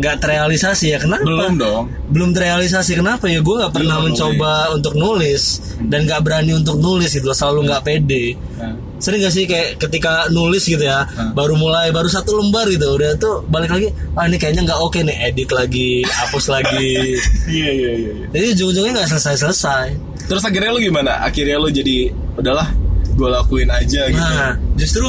nggak 0.00 0.16
terrealisasi 0.18 0.86
ya 0.90 0.98
kenapa? 0.98 1.22
Belum 1.22 1.54
dong. 1.54 1.84
Belum 2.08 2.30
terrealisasi 2.32 2.96
kenapa 2.96 3.28
ya? 3.28 3.38
Gue 3.38 3.60
nggak 3.60 3.72
pernah 3.72 4.00
Belum 4.00 4.16
mencoba 4.16 4.52
untuk 4.72 4.96
nulis 4.96 5.60
dan 5.86 6.08
nggak 6.08 6.20
berani 6.24 6.56
untuk 6.56 6.80
nulis 6.80 7.12
gitu 7.12 7.28
selalu 7.30 7.68
nggak 7.68 7.82
pede. 7.84 8.34
Nah, 8.56 8.74
sering 9.00 9.24
gak 9.24 9.32
sih 9.32 9.48
kayak 9.48 9.80
ketika 9.80 10.28
nulis 10.28 10.60
gitu 10.64 10.84
ya 10.84 11.08
Hmm. 11.08 11.32
baru 11.32 11.56
mulai 11.56 11.88
baru 11.88 12.04
satu 12.04 12.36
lembar 12.36 12.68
gitu 12.68 12.84
udah 12.92 13.16
tuh 13.16 13.40
balik 13.48 13.72
lagi 13.72 13.88
ah 14.12 14.28
ini 14.28 14.36
kayaknya 14.36 14.68
nggak 14.68 14.76
oke 14.76 15.00
nih 15.00 15.16
edit 15.24 15.48
lagi 15.52 16.04
hapus 16.04 16.52
lagi. 16.52 17.16
Iya 17.48 17.70
iya 17.72 17.90
iya 17.96 18.10
iya. 18.12 18.26
jadi 18.28 18.44
ujung-ujungnya 18.52 18.92
nggak 19.00 19.08
selesai 19.08 19.36
selesai 19.40 19.86
terus 20.28 20.44
akhirnya 20.44 20.70
lo 20.70 20.78
gimana? 20.78 21.24
Akhirnya 21.24 21.56
lo 21.56 21.72
jadi 21.72 22.12
udahlah 22.36 22.68
gue 23.10 23.28
lakuin 23.28 23.68
aja 23.68 24.06
gitu. 24.06 24.20
Nah, 24.20 24.54
justru 24.76 25.08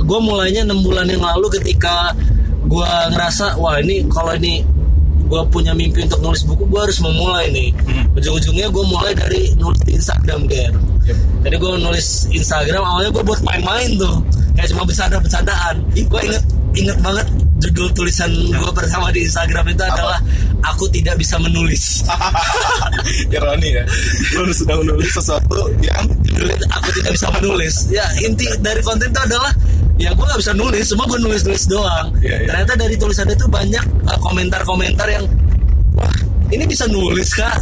gue 0.00 0.18
mulainya 0.20 0.64
enam 0.64 0.80
bulan 0.80 1.04
yang 1.04 1.20
lalu 1.20 1.52
ketika 1.60 2.16
gue 2.66 2.88
ngerasa 3.14 3.58
wah 3.62 3.78
ini 3.78 4.02
kalau 4.10 4.34
ini 4.34 4.62
gue 5.26 5.42
punya 5.50 5.74
mimpi 5.74 6.06
untuk 6.06 6.22
nulis 6.22 6.46
buku 6.46 6.64
gue 6.70 6.80
harus 6.80 6.98
memulai 7.02 7.50
nih. 7.50 7.70
Hmm. 7.82 8.04
Ujung-ujungnya 8.14 8.70
gue 8.70 8.84
mulai 8.86 9.12
dari 9.12 9.50
nulis 9.58 9.82
di 9.82 9.98
Instagram 9.98 10.46
Ger. 10.46 10.70
Yep. 11.06 11.18
Jadi 11.46 11.56
gue 11.58 11.70
nulis 11.82 12.06
Instagram 12.30 12.82
awalnya 12.82 13.10
gue 13.10 13.24
buat 13.26 13.40
main-main 13.42 13.90
tuh, 13.98 14.22
kayak 14.54 14.68
cuma 14.70 14.82
bercanda-bercandaan. 14.86 15.74
Gue 15.94 16.20
inget 16.30 16.44
inget 16.76 16.98
banget 17.02 17.26
judul 17.56 17.88
tulisan 17.96 18.28
gue 18.52 18.72
pertama 18.76 19.08
di 19.08 19.24
Instagram 19.24 19.72
itu 19.72 19.82
adalah 19.82 20.20
aku 20.62 20.86
tidak 20.94 21.18
bisa 21.18 21.40
menulis. 21.42 22.06
Ironi 23.34 23.82
ya. 23.82 23.84
Lu 24.38 24.52
sudah 24.54 24.76
menulis 24.78 25.10
sesuatu 25.10 25.66
yang 25.82 26.06
aku 26.70 26.88
tidak 27.02 27.10
bisa 27.18 27.26
menulis. 27.40 27.74
Ya 27.90 28.06
inti 28.22 28.46
dari 28.62 28.82
konten 28.84 29.10
itu 29.10 29.20
adalah 29.20 29.50
ya 29.96 30.12
gue 30.12 30.24
nggak 30.24 30.40
bisa 30.40 30.52
nulis, 30.52 30.84
semua 30.84 31.08
gue 31.08 31.18
nulis 31.20 31.42
nulis 31.44 31.64
doang. 31.68 32.12
Iya, 32.20 32.44
iya. 32.44 32.48
Ternyata 32.52 32.72
dari 32.76 32.94
tulisan 33.00 33.28
itu 33.32 33.48
banyak 33.48 33.84
uh, 34.04 34.18
komentar-komentar 34.20 35.08
yang 35.08 35.24
wah 35.96 36.12
ini 36.52 36.64
bisa 36.68 36.84
nulis 36.86 37.32
kak, 37.32 37.58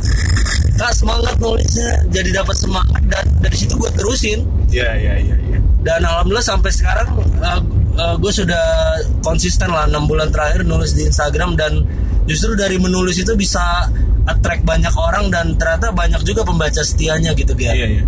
kak 0.76 0.93
semangat 0.93 1.38
nulisnya, 1.38 2.03
jadi 2.11 2.43
dapat 2.43 2.57
semangat 2.59 3.03
dan 3.07 3.25
dari 3.41 3.57
situ 3.57 3.79
gue 3.79 3.91
terusin 3.95 4.43
ya 4.69 4.91
ya 4.99 5.14
ya 5.21 5.37
ya. 5.38 5.59
dan 5.87 6.03
alhamdulillah 6.03 6.45
sampai 6.45 6.69
sekarang 6.75 7.09
uh, 7.41 7.61
uh, 7.97 8.14
gue 8.19 8.33
sudah 8.35 8.99
konsisten 9.23 9.71
lah 9.71 9.87
enam 9.87 10.05
bulan 10.11 10.29
terakhir 10.35 10.67
nulis 10.67 10.93
di 10.99 11.07
Instagram 11.07 11.55
dan 11.55 11.87
justru 12.26 12.59
dari 12.59 12.76
menulis 12.81 13.21
itu 13.21 13.33
bisa 13.38 13.88
attract 14.25 14.64
banyak 14.64 14.93
orang 14.97 15.29
dan 15.29 15.55
ternyata 15.61 15.93
banyak 15.93 16.21
juga 16.25 16.43
pembaca 16.43 16.81
setianya 16.81 17.37
gitu 17.37 17.53
ya. 17.61 17.76
Iya 17.76 17.87
iya. 18.00 18.05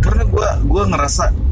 Karena 0.00 0.24
gua 0.28 0.56
gua 0.64 0.82
ngerasa 0.88 1.45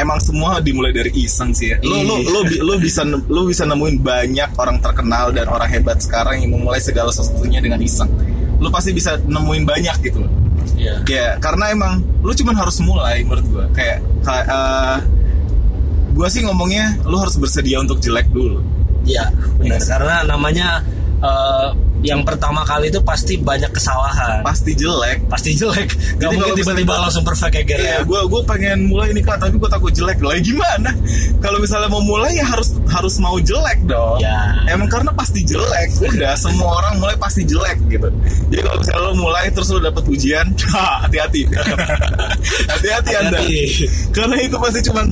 emang 0.00 0.18
semua 0.18 0.58
dimulai 0.58 0.90
dari 0.90 1.12
iseng 1.14 1.52
sih 1.52 1.70
ya. 1.70 1.76
Lo 1.80 2.00
lo 2.00 2.16
Iya. 2.16 2.28
lo, 2.28 2.40
lo 2.64 2.74
bisa 2.76 3.02
lo 3.04 3.42
bisa 3.44 3.62
nemuin 3.62 4.00
banyak 4.00 4.50
orang 4.54 4.80
terkenal 4.80 5.30
dan 5.30 5.46
orang 5.46 5.68
hebat 5.68 5.96
sekarang 5.96 6.40
yang 6.40 6.56
memulai 6.56 6.80
segala 6.80 7.08
sesuatunya 7.08 7.60
dengan 7.60 7.78
iseng. 7.78 8.08
Lo 8.56 8.68
pasti 8.68 8.90
bisa 8.90 9.16
nemuin 9.16 9.64
banyak 9.64 9.96
gitu. 10.02 10.20
Iya. 10.76 10.94
Ya, 11.04 11.28
karena 11.36 11.70
emang 11.70 12.00
lu 12.20 12.32
cuman 12.32 12.56
harus 12.56 12.80
mulai 12.80 13.20
menurut 13.20 13.44
gua. 13.46 13.64
Kayak 13.70 14.00
ka- 14.20 14.44
eh, 14.44 14.96
gua 16.12 16.28
sih 16.28 16.40
ngomongnya 16.40 16.98
lu 17.04 17.16
harus 17.16 17.36
bersedia 17.36 17.78
untuk 17.78 18.00
jelek 18.00 18.28
dulu. 18.28 18.60
Iya, 19.04 19.28
benar. 19.56 19.76
Yes. 19.80 19.88
Karena 19.88 20.16
namanya 20.24 20.80
eh, 21.20 21.68
yang 22.00 22.24
pertama 22.24 22.64
kali 22.64 22.88
itu 22.88 23.00
pasti 23.04 23.36
banyak 23.36 23.68
kesalahan. 23.72 24.40
Pasti 24.40 24.72
jelek. 24.72 25.28
Pasti 25.28 25.52
jelek. 25.52 25.88
Gak 26.16 26.28
Jadi 26.28 26.34
mungkin 26.40 26.54
tiba-tiba 26.56 26.94
langsung 26.96 27.24
perfect 27.24 27.52
kayak 27.52 27.66
Gere 27.68 27.80
Iya, 27.80 27.96
ya. 28.00 28.00
gue 28.08 28.20
gue 28.24 28.42
pengen 28.48 28.88
mulai 28.88 29.12
nih 29.12 29.24
kak, 29.24 29.36
tapi 29.40 29.60
gue 29.60 29.70
takut 29.70 29.92
jelek. 29.92 30.18
Lah 30.24 30.36
gimana? 30.40 30.90
Kalau 31.44 31.58
misalnya 31.60 31.88
mau 31.92 32.00
mulai 32.00 32.36
ya 32.40 32.46
harus 32.48 32.76
harus 32.88 33.14
mau 33.20 33.36
jelek 33.36 33.84
dong. 33.84 34.16
Ya. 34.20 34.64
Emang 34.72 34.88
karena 34.88 35.12
pasti 35.12 35.44
jelek. 35.44 35.88
Udah 36.00 36.34
semua 36.40 36.80
orang 36.80 36.96
mulai 37.00 37.16
pasti 37.20 37.44
jelek 37.44 37.78
gitu. 37.92 38.08
Jadi 38.48 38.60
kalau 38.64 38.78
misalnya 38.80 39.00
lo 39.04 39.12
mulai 39.16 39.44
terus 39.52 39.68
lo 39.72 39.80
dapet 39.80 40.04
ujian, 40.08 40.46
ha, 40.72 41.04
hati-hati. 41.04 41.42
hati-hati 42.72 43.12
anda. 43.16 43.38
Karena 44.10 44.36
itu 44.40 44.56
pasti 44.56 44.80
cuman 44.88 45.06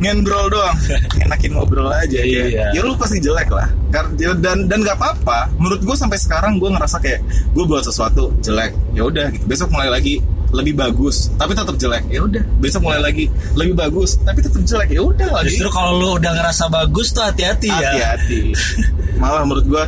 ngendrol 0.00 0.48
doang, 0.48 0.76
enakin 1.24 1.50
ngobrol 1.52 1.92
aja. 1.92 2.20
Iya. 2.24 2.44
Ya, 2.48 2.64
ya 2.72 2.80
lu 2.80 2.96
pasti 2.96 3.20
jelek 3.20 3.52
lah. 3.52 3.68
Ya, 4.16 4.32
Dan 4.32 4.66
dan 4.66 4.78
nggak 4.80 4.96
apa-apa. 4.96 5.52
Menurut 5.60 5.84
gue 5.84 5.96
sampai 5.96 6.16
sekarang 6.16 6.56
gue 6.56 6.72
ngerasa 6.72 6.96
kayak 6.98 7.20
gue 7.52 7.64
buat 7.68 7.84
sesuatu 7.84 8.32
jelek. 8.40 8.72
Ya 8.96 9.04
udah, 9.04 9.28
gitu. 9.30 9.44
besok 9.44 9.68
mulai 9.70 9.92
lagi 9.92 10.24
lebih 10.50 10.74
bagus, 10.74 11.30
tapi 11.38 11.52
tetap 11.54 11.76
jelek. 11.76 12.04
Ya 12.10 12.24
udah, 12.24 12.42
besok 12.58 12.82
mulai 12.82 12.98
lagi 12.98 13.28
lebih 13.54 13.76
bagus, 13.76 14.18
tapi 14.24 14.40
tetap 14.40 14.64
jelek. 14.64 14.88
Ya 14.90 15.02
udah 15.04 15.28
lagi. 15.30 15.52
Justru 15.52 15.68
kalau 15.70 15.92
lu 16.00 16.08
udah 16.16 16.32
ngerasa 16.32 16.66
bagus 16.72 17.12
tuh 17.12 17.22
hati-hati 17.22 17.68
ya. 17.70 17.92
Hati-hati. 17.92 18.40
Malah 19.22 19.44
menurut 19.44 19.66
gue 19.68 19.84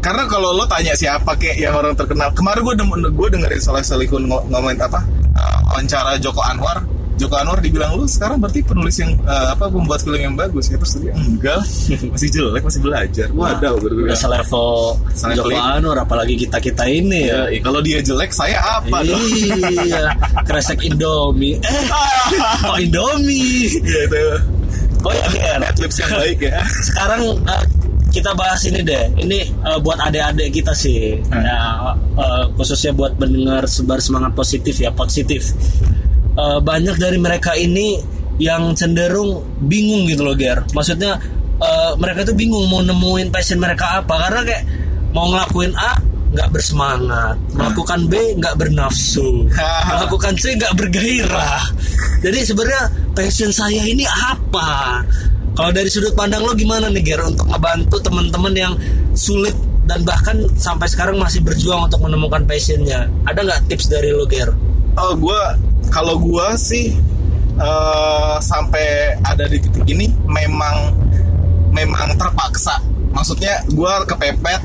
karena 0.00 0.24
kalau 0.24 0.56
lo 0.56 0.64
tanya 0.64 0.96
siapa 0.96 1.36
kayak 1.36 1.60
yang 1.60 1.76
orang 1.76 1.92
terkenal 1.92 2.32
kemarin 2.32 2.64
gue 2.64 2.74
gue 3.12 3.28
dengerin 3.36 3.60
Soleh 3.60 3.84
Solihun 3.84 4.24
ngo- 4.24 4.48
ngomongin 4.48 4.80
apa 4.80 5.04
uh, 5.36 5.58
wawancara 5.68 6.16
Joko 6.16 6.40
Anwar 6.40 6.80
Joko 7.20 7.36
Anwar 7.36 7.60
dibilang 7.60 8.00
lu 8.00 8.08
sekarang 8.08 8.40
berarti 8.40 8.64
penulis 8.64 8.96
yang 8.96 9.12
uh, 9.28 9.52
apa 9.52 9.68
pembuat 9.68 10.00
film 10.00 10.16
yang 10.16 10.34
bagus 10.34 10.72
ya 10.72 10.80
terus 10.80 10.96
dia 10.96 11.12
enggak 11.12 11.60
masih 12.16 12.28
jelek 12.32 12.62
masih 12.64 12.80
belajar 12.80 13.28
waduh 13.36 13.76
gue 13.76 14.08
Udah 14.08 14.16
selevel 14.16 14.96
Joko. 15.36 15.52
Anwar 15.52 15.98
apalagi 16.00 16.34
kita-kita 16.40 16.88
ini 16.88 17.28
ya. 17.28 17.52
ya, 17.52 17.60
kalau 17.60 17.84
dia 17.84 18.00
jelek 18.00 18.32
saya 18.32 18.56
apa 18.80 19.04
dong 19.04 19.20
Iya, 19.20 20.10
kresek 20.48 20.80
Indomie. 20.82 21.60
Eh, 21.60 21.82
kok 22.64 22.78
Indomie? 22.80 23.68
gitu 23.68 24.24
Oh 25.00 25.12
ya, 25.12 25.26
Ger. 25.32 25.58
Netflix 25.64 25.96
yang 25.96 26.12
baik 26.12 26.38
ya 26.44 26.60
Sekarang 26.84 27.20
eh, 27.48 27.64
kita 28.10 28.34
bahas 28.34 28.60
ini 28.66 28.82
deh. 28.82 29.06
Ini 29.22 29.38
eh, 29.48 29.78
buat 29.80 29.96
adik-adik 30.02 30.50
kita 30.60 30.74
sih. 30.74 31.16
Hmm. 31.30 31.40
Ya, 31.40 31.58
eh, 32.18 32.44
khususnya 32.58 32.92
buat 32.92 33.14
mendengar 33.16 33.64
sebar 33.70 34.02
semangat 34.02 34.34
positif 34.34 34.76
ya, 34.82 34.90
positif. 34.90 35.54
Eh, 36.40 36.58
banyak 36.64 36.96
dari 36.96 37.20
mereka 37.20 37.52
ini 37.52 38.00
yang 38.40 38.72
cenderung 38.72 39.44
bingung 39.68 40.08
gitu 40.08 40.24
loh, 40.24 40.32
Ger. 40.32 40.64
Maksudnya 40.72 41.20
eh, 41.60 41.92
mereka 42.00 42.24
tuh 42.24 42.32
bingung 42.32 42.64
mau 42.72 42.80
nemuin 42.80 43.28
passion 43.28 43.60
mereka 43.60 44.00
apa 44.00 44.14
karena 44.28 44.40
kayak 44.48 44.64
mau 45.12 45.28
ngelakuin 45.28 45.76
A 45.76 46.00
nggak 46.30 46.48
bersemangat, 46.54 47.36
melakukan 47.52 48.06
B 48.06 48.38
nggak 48.38 48.54
bernafsu, 48.56 49.50
melakukan 49.90 50.32
C 50.40 50.56
nggak 50.56 50.72
bergairah. 50.78 51.60
Jadi 52.24 52.38
sebenarnya 52.46 52.84
passion 53.12 53.52
saya 53.52 53.84
ini 53.84 54.06
apa? 54.08 55.02
Kalau 55.52 55.74
dari 55.74 55.92
sudut 55.92 56.14
pandang 56.16 56.46
lo 56.46 56.56
gimana 56.56 56.88
nih 56.88 57.04
Ger 57.04 57.20
untuk 57.26 57.50
ngebantu 57.50 58.00
teman-teman 58.00 58.54
yang 58.54 58.72
sulit 59.12 59.52
dan 59.84 60.06
bahkan 60.06 60.40
sampai 60.56 60.86
sekarang 60.88 61.20
masih 61.20 61.44
berjuang 61.44 61.90
untuk 61.90 62.00
menemukan 62.00 62.46
passionnya? 62.48 63.10
Ada 63.28 63.44
nggak 63.44 63.60
tips 63.68 63.92
dari 63.92 64.14
lo 64.14 64.24
Ger? 64.24 64.54
Oh, 64.94 65.12
gue 65.18 65.69
kalau 65.88 66.20
gue 66.20 66.46
sih 66.60 66.92
eh, 67.56 68.36
sampai 68.44 69.16
ada 69.24 69.48
di 69.48 69.56
titik 69.56 69.88
ini 69.88 70.12
memang 70.28 70.92
memang 71.72 72.14
terpaksa. 72.20 72.82
Maksudnya 73.10 73.64
gue 73.70 73.92
kepepet 74.06 74.62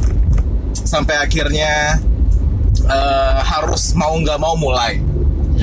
sampai 0.85 1.15
akhirnya 1.23 1.97
eh, 2.85 3.39
harus 3.41 3.95
mau 3.95 4.13
nggak 4.19 4.37
mau 4.37 4.53
mulai, 4.59 4.99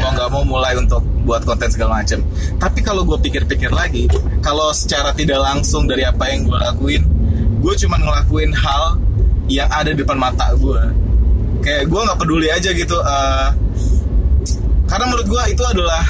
mau 0.00 0.10
nggak 0.16 0.30
mau 0.32 0.44
mulai 0.44 0.72
untuk 0.80 1.04
buat 1.22 1.46
konten 1.46 1.70
segala 1.70 2.02
macam. 2.02 2.18
Tapi 2.58 2.80
kalau 2.82 3.06
gue 3.06 3.18
pikir-pikir 3.22 3.70
lagi, 3.70 4.10
kalau 4.42 4.74
secara 4.74 5.14
tidak 5.14 5.38
langsung 5.38 5.86
dari 5.86 6.02
apa 6.02 6.26
yang 6.30 6.50
gue 6.50 6.58
lakuin, 6.58 7.02
gue 7.62 7.74
cuma 7.86 7.96
ngelakuin 7.98 8.50
hal 8.50 8.98
yang 9.46 9.70
ada 9.70 9.94
di 9.94 10.02
depan 10.02 10.18
mata 10.18 10.50
gue. 10.58 10.82
Kayak 11.62 11.86
gue 11.86 12.00
nggak 12.02 12.18
peduli 12.18 12.48
aja 12.50 12.70
gitu. 12.74 12.98
eh, 12.98 13.48
karena 14.92 15.04
menurut 15.08 15.24
gua 15.26 15.48
itu 15.48 15.64
adalah 15.64 16.04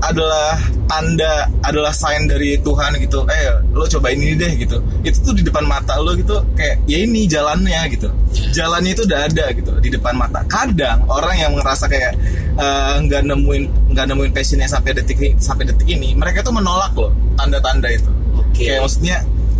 adalah 0.00 0.56
tanda 0.88 1.44
adalah 1.60 1.92
sign 1.92 2.24
dari 2.24 2.56
Tuhan 2.56 2.96
gitu. 2.96 3.24
Eh 3.28 3.44
lo 3.72 3.84
cobain 3.84 4.16
ini 4.16 4.32
deh 4.32 4.52
gitu. 4.56 4.76
Itu 5.00 5.20
tuh 5.20 5.34
di 5.36 5.44
depan 5.44 5.64
mata 5.64 5.96
lo 5.96 6.12
gitu 6.12 6.40
kayak 6.52 6.84
ya 6.84 7.04
ini 7.04 7.24
jalannya 7.24 7.80
gitu. 7.92 8.08
Jalannya 8.52 8.92
itu 8.92 9.04
udah 9.04 9.20
ada 9.24 9.44
gitu 9.52 9.72
di 9.80 9.88
depan 9.88 10.16
mata. 10.16 10.40
Kadang 10.48 11.04
orang 11.04 11.36
yang 11.36 11.52
ngerasa 11.56 11.84
kayak 11.84 12.12
eh, 12.56 12.94
nggak 13.04 13.22
nemuin 13.24 13.64
nggak 13.92 14.04
nemuin 14.08 14.32
passionnya 14.32 14.68
sampai 14.68 14.96
detik 14.96 15.16
ini- 15.20 15.36
sampai 15.36 15.68
detik 15.68 15.88
ini 15.88 16.12
mereka 16.12 16.40
tuh 16.40 16.52
menolak 16.52 16.92
loh 16.96 17.12
tanda-tanda 17.36 17.88
itu. 17.88 18.08
Oke. 18.36 18.64
kayak 18.68 18.80
maksudnya 18.80 19.16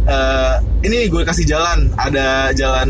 eh, 0.09 0.55
ini 0.85 1.05
gue 1.09 1.21
kasih 1.21 1.45
jalan 1.45 1.93
ada 1.97 2.49
jalan 2.57 2.88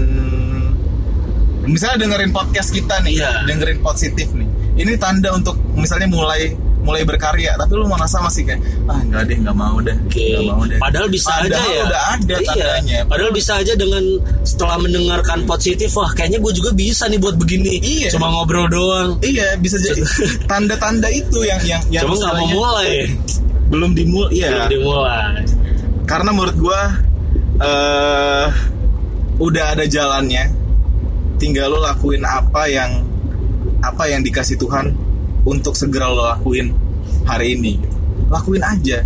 misalnya 1.66 2.06
dengerin 2.06 2.32
podcast 2.32 2.70
kita 2.70 2.98
nih 3.04 3.20
Iya. 3.20 3.46
dengerin 3.46 3.78
positif 3.78 4.26
nih 4.34 4.48
ini 4.80 4.96
tanda 4.96 5.28
untuk 5.30 5.54
misalnya 5.72 6.08
mulai 6.08 6.48
mulai 6.80 7.04
berkarya 7.04 7.60
tapi 7.60 7.76
lu 7.76 7.84
merasa 7.84 8.16
masih 8.18 8.40
kayak 8.42 8.56
ah 8.88 8.96
nggak 8.98 9.28
deh 9.28 9.36
nggak 9.38 9.52
mau 9.52 9.76
deh 9.78 9.92
Oke. 10.00 10.32
nggak 10.32 10.48
mau 10.48 10.64
deh 10.64 10.80
Padahal 10.80 11.06
bisa 11.06 11.28
aja 11.30 11.44
Padahal 11.44 11.68
ya. 11.68 11.82
udah 11.84 12.02
ada 12.08 12.24
Iya. 12.32 12.48
tandanya 12.48 12.98
Padahal 13.04 13.30
bisa 13.30 13.52
aja 13.54 13.72
dengan 13.74 14.04
setelah 14.42 14.76
mendengarkan 14.80 15.38
positif, 15.44 15.92
wah 15.92 16.08
kayaknya 16.10 16.40
gue 16.40 16.52
juga 16.56 16.70
bisa 16.72 17.04
nih 17.04 17.20
buat 17.20 17.36
begini. 17.36 17.76
Iya. 17.78 18.08
Cuma 18.10 18.32
ngobrol 18.32 18.64
doang. 18.66 19.20
iya 19.20 19.54
bisa 19.56 19.76
jadi 19.76 20.00
tanda-tanda 20.48 21.12
itu 21.12 21.38
yang 21.42 21.60
yang 21.62 21.82
yang 21.92 22.02
Cuma 22.02 22.16
nggak 22.16 22.34
mau 22.34 22.48
mulai. 22.50 23.04
belum 23.70 23.90
dimulai 23.92 24.30
iya 24.32 24.48
Belum 24.50 24.66
dimulai. 24.72 25.44
karena 26.02 26.30
menurut 26.32 26.56
gua 26.56 26.80
eh 27.58 28.46
udah 29.36 29.64
ada 29.70 29.84
jalannya 29.84 30.48
tinggal 31.36 31.68
lo 31.68 31.78
lakuin 31.78 32.20
apa 32.20 32.64
yang 32.66 33.04
apa 33.80 34.04
yang 34.06 34.20
dikasih 34.20 34.56
Tuhan 34.56 34.92
untuk 35.42 35.72
segera 35.72 36.06
lo 36.06 36.22
lakuin 36.22 36.72
hari 37.24 37.54
ini 37.54 37.80
lakuin 38.28 38.60
aja 38.60 39.00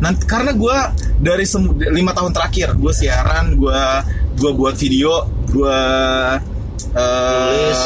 nanti 0.00 0.24
karena 0.24 0.50
gua 0.50 0.90
dari 1.16 1.44
lima 1.90 2.10
tahun 2.10 2.32
terakhir 2.32 2.74
gue 2.74 2.88
siaran 2.90 3.54
gua 3.54 4.00
gua 4.34 4.50
buat 4.50 4.74
video 4.74 5.28
gua 5.46 5.78
eh, 6.90 7.38
Nulis. 7.44 7.80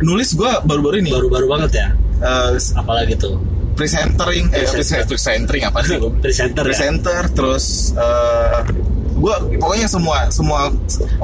nulis 0.00 0.30
gua 0.32 0.58
baru-baru 0.60 0.96
ini 1.00 1.10
Baru-baru 1.12 1.46
banget 1.46 1.70
ya. 1.76 1.88
Eh, 2.18 2.56
Apalagi 2.74 3.14
tuh. 3.14 3.36
presentering 3.74 4.46
eh 4.54 4.64
Presenter. 4.64 5.02
presentering 5.04 5.64
apa 5.66 5.82
sih 5.82 5.98
lo 5.98 6.08
Presenter 6.24 6.62
ya? 6.62 6.66
presenter 6.70 7.22
terus 7.28 7.92
eh 7.92 8.58
gue 9.24 9.56
pokoknya 9.56 9.88
semua 9.88 10.28
semua 10.28 10.68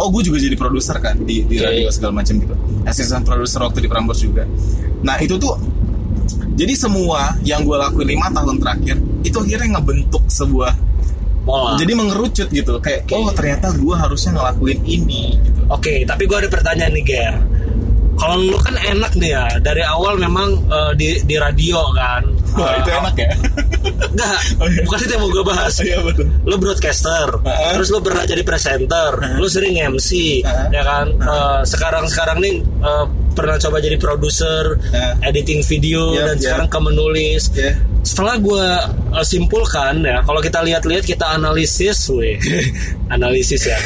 oh 0.01 0.09
gue 0.09 0.23
juga 0.25 0.41
jadi 0.41 0.57
produser 0.57 0.97
kan 1.05 1.21
di 1.21 1.45
di 1.45 1.61
Oke. 1.61 1.69
radio 1.69 1.89
segala 1.93 2.25
macam 2.25 2.35
gitu 2.41 2.55
asisten 2.89 3.21
produser 3.21 3.61
waktu 3.61 3.85
di 3.85 3.89
Prambors 3.93 4.25
juga 4.25 4.49
nah 5.05 5.21
itu 5.21 5.37
tuh 5.37 5.61
jadi 6.57 6.73
semua 6.73 7.37
yang 7.45 7.61
gue 7.61 7.77
lakuin 7.77 8.17
lima 8.17 8.33
tahun 8.33 8.57
terakhir 8.57 8.97
itu 9.21 9.37
akhirnya 9.37 9.77
ngebentuk 9.77 10.25
sebuah 10.33 10.73
pola. 11.45 11.77
jadi 11.77 11.93
mengerucut 11.93 12.49
gitu 12.49 12.81
kayak 12.81 13.05
Oke. 13.05 13.17
oh 13.21 13.33
ternyata 13.37 13.69
gue 13.77 13.95
harusnya 13.97 14.41
ngelakuin 14.41 14.81
ini 14.89 15.37
gitu 15.45 15.61
Oke, 15.71 16.03
tapi 16.03 16.27
gue 16.27 16.35
ada 16.35 16.51
pertanyaan 16.51 16.91
nih, 16.99 17.05
Ger. 17.07 17.35
Kalau 18.19 18.37
lu 18.43 18.59
kan 18.59 18.75
enak 18.75 19.15
nih 19.15 19.31
ya, 19.39 19.47
dari 19.63 19.87
awal 19.87 20.19
memang 20.19 20.67
eh, 20.67 20.93
di 20.99 21.09
di 21.23 21.39
radio 21.39 21.79
kan. 21.95 22.27
Wah 22.53 22.71
Eh, 22.71 22.79
itu 22.79 22.91
enak 22.91 23.15
ya 23.15 23.31
Enggak, 24.07 24.41
Oh, 24.61 24.67
iya. 24.67 24.83
bukan 24.83 24.99
itu 24.99 25.11
yang 25.11 25.21
mau 25.21 25.31
gue 25.31 25.45
bahas. 25.45 25.75
iya 25.81 25.99
betul 25.99 26.27
Lu 26.43 26.57
broadcaster, 26.57 27.29
Heeh. 27.41 27.73
terus 27.75 27.89
lu 27.89 27.99
pernah 28.01 28.23
jadi 28.23 28.43
presenter, 28.43 29.13
lu 29.37 29.47
sering 29.47 29.75
MC, 29.79 30.41
Heeh. 30.41 30.67
ya 30.71 30.83
kan. 30.83 31.07
Eh, 31.11 31.61
sekarang-sekarang 31.65 32.39
nih 32.39 32.55
eh, 32.61 33.05
pernah 33.31 33.57
coba 33.57 33.79
jadi 33.79 33.97
produser, 33.97 34.77
Heeh. 34.85 35.13
editing 35.25 35.63
video, 35.63 36.13
Yap, 36.13 36.27
dan 36.27 36.37
yap. 36.37 36.43
sekarang 36.43 36.69
ke 36.69 36.79
menulis. 36.83 37.43
ya 37.53 37.73
Setelah 38.01 38.37
gue 38.37 38.67
eh, 39.15 39.25
simpulkan 39.25 39.95
ya, 40.01 40.19
kalau 40.21 40.41
kita 40.41 40.61
lihat-lihat 40.61 41.05
kita 41.05 41.27
analisis, 41.31 42.11
weh, 42.11 42.37
analisis 43.15 43.63
ya. 43.65 43.79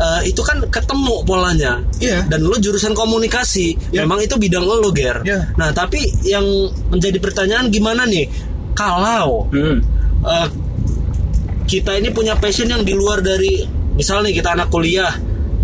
Eh, 0.00 0.32
itu 0.32 0.40
kan 0.40 0.56
ketemu 0.72 1.20
polanya. 1.28 1.76
Iya. 2.00 2.24
dan 2.24 2.40
lu 2.40 2.56
jurusan 2.56 2.96
komunikasi. 2.96 3.92
Iya. 3.92 4.08
memang 4.08 4.24
itu 4.24 4.40
bidang 4.40 4.64
lo 4.64 4.88
ger. 4.96 5.20
Iya. 5.20 5.52
nah 5.60 5.68
tapi 5.76 6.00
yang 6.24 6.44
menjadi 6.88 7.20
pertanyaan 7.20 7.68
gimana 7.68 8.08
nih? 8.08 8.24
Kalau 8.72 9.52
hmm. 9.52 9.76
eh, 10.24 10.48
kita 11.68 12.00
ini 12.00 12.08
punya 12.16 12.32
passion 12.40 12.72
yang 12.72 12.80
di 12.80 12.96
luar 12.96 13.20
dari 13.20 13.60
misalnya 13.92 14.32
kita 14.32 14.56
anak 14.56 14.72
kuliah 14.72 15.12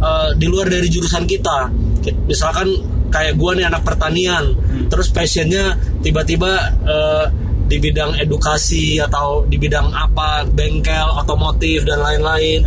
eh, 0.05 0.31
di 0.37 0.45
luar 0.45 0.69
dari 0.69 0.85
jurusan 0.93 1.25
kita. 1.25 1.73
Ki- 2.05 2.29
misalkan 2.29 2.69
kayak 3.09 3.41
gua 3.41 3.57
nih 3.57 3.73
anak 3.73 3.89
pertanian. 3.89 4.53
Terus 4.93 5.09
passionnya 5.17 5.81
tiba-tiba 6.05 6.53
eh, 6.85 7.25
di 7.67 7.81
bidang 7.81 8.21
edukasi 8.21 9.01
atau 9.01 9.49
di 9.49 9.57
bidang 9.57 9.91
apa 9.97 10.45
bengkel 10.45 11.09
otomotif 11.25 11.83
dan 11.83 11.99
lain-lain 11.99 12.63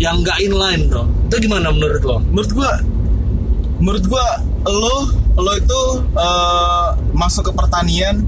yang 0.00 0.24
nggak 0.24 0.38
inline 0.40 0.88
tuh 0.88 1.04
itu 1.28 1.46
gimana 1.46 1.68
menurut 1.68 2.00
lo? 2.00 2.16
menurut 2.32 2.50
gue 2.50 2.72
menurut 3.80 4.04
gue 4.08 4.26
lo 4.64 4.96
lo 5.36 5.52
itu 5.56 5.80
eh, 6.16 6.88
masuk 7.12 7.48
ke 7.48 7.52
pertanian 7.52 8.24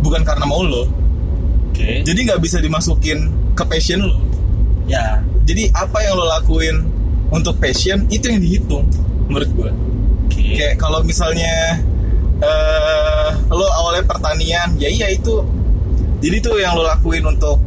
bukan 0.00 0.22
karena 0.22 0.46
mau 0.46 0.62
lo 0.62 0.86
Oke. 1.74 2.06
jadi 2.06 2.18
nggak 2.30 2.40
bisa 2.40 2.62
dimasukin 2.62 3.30
ke 3.58 3.66
passion 3.66 4.06
lo 4.06 4.16
Ya. 4.86 5.18
jadi 5.42 5.66
apa 5.74 5.98
yang 5.98 6.14
lo 6.14 6.30
lakuin 6.30 6.86
untuk 7.34 7.58
passion 7.58 8.06
itu 8.06 8.30
yang 8.30 8.38
dihitung 8.38 8.86
menurut 9.26 9.50
gue 9.50 9.70
Oke. 10.30 10.54
kayak 10.54 10.78
kalau 10.78 11.02
misalnya 11.02 11.82
eh 12.38 13.28
lo 13.50 13.66
awalnya 13.66 14.06
pertanian 14.06 14.78
ya 14.78 14.86
iya 14.86 15.10
itu 15.10 15.42
jadi 16.22 16.36
tuh 16.38 16.62
yang 16.62 16.78
lo 16.78 16.86
lakuin 16.86 17.26
untuk 17.26 17.58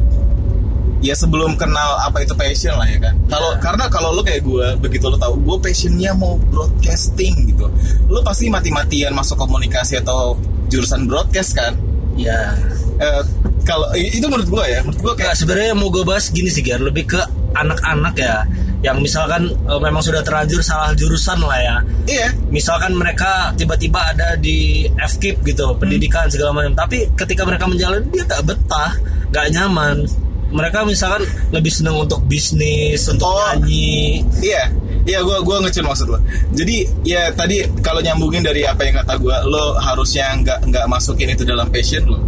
ya 1.00 1.16
sebelum 1.16 1.56
kenal 1.56 1.96
apa 2.00 2.20
itu 2.20 2.36
passion 2.36 2.76
lah 2.76 2.84
ya 2.84 3.00
kan 3.00 3.14
kalau 3.26 3.50
Ya. 3.56 3.60
karena 3.60 3.84
kalau 3.88 4.12
lo 4.12 4.20
kayak 4.20 4.44
gue 4.44 4.66
begitu 4.78 5.08
lo 5.08 5.16
tahu 5.16 5.40
gue 5.40 5.56
passionnya 5.64 6.12
mau 6.12 6.36
broadcasting 6.36 7.48
gitu 7.48 7.66
lo 8.06 8.20
pasti 8.20 8.52
mati-matian 8.52 9.12
masuk 9.12 9.40
komunikasi 9.40 9.98
atau 9.98 10.36
jurusan 10.68 11.08
broadcast 11.08 11.56
kan 11.56 11.74
Ya. 12.18 12.52
Eh, 13.00 13.22
kalau 13.64 13.86
itu 13.96 14.26
menurut 14.28 14.44
gue 14.44 14.64
ya 14.66 14.84
menurut 14.84 15.00
gue 15.00 15.14
kayak 15.24 15.32
sebenarnya 15.32 15.72
mau 15.72 15.88
gue 15.88 16.04
bahas 16.04 16.28
gini 16.28 16.52
sih 16.52 16.60
Gar, 16.60 16.84
lebih 16.84 17.08
ke 17.08 17.20
anak-anak 17.56 18.12
ya 18.20 18.44
yang 18.84 19.00
misalkan 19.00 19.48
eh, 19.48 19.80
memang 19.80 20.04
sudah 20.04 20.20
terlanjur 20.20 20.60
salah 20.60 20.92
jurusan 20.92 21.40
lah 21.40 21.56
ya. 21.56 21.76
iya 22.04 22.28
Misalkan 22.52 22.92
mereka 22.92 23.56
tiba-tiba 23.56 24.12
ada 24.12 24.36
di 24.36 24.84
FKIP 24.96 25.48
gitu, 25.48 25.72
pendidikan 25.80 26.28
segala 26.28 26.52
macam, 26.52 26.76
tapi 26.76 27.08
ketika 27.14 27.46
mereka 27.46 27.64
menjalani 27.64 28.04
dia 28.12 28.24
gak 28.26 28.42
betah, 28.44 28.92
gak 29.32 29.48
nyaman. 29.54 30.04
Mereka 30.50 30.82
misalkan 30.82 31.22
lebih 31.54 31.70
senang 31.70 31.96
untuk 32.02 32.22
bisnis, 32.26 33.06
untuk 33.06 33.30
Oh. 33.30 33.38
nyanyi. 33.54 34.26
Iya, 34.42 34.62
iya 35.06 35.18
gue 35.22 35.36
gua 35.46 35.62
ngecil 35.62 35.86
maksud 35.86 36.10
lo. 36.10 36.18
Jadi 36.50 36.86
ya 37.06 37.30
tadi 37.30 37.62
kalau 37.80 38.02
nyambungin 38.02 38.42
dari 38.42 38.66
apa 38.66 38.82
yang 38.82 38.98
kata 39.02 39.14
gue, 39.18 39.36
lo 39.46 39.78
harusnya 39.78 40.34
nggak 40.42 40.66
nggak 40.66 40.84
masukin 40.90 41.30
itu 41.30 41.46
dalam 41.46 41.70
passion 41.70 42.02
lo, 42.10 42.18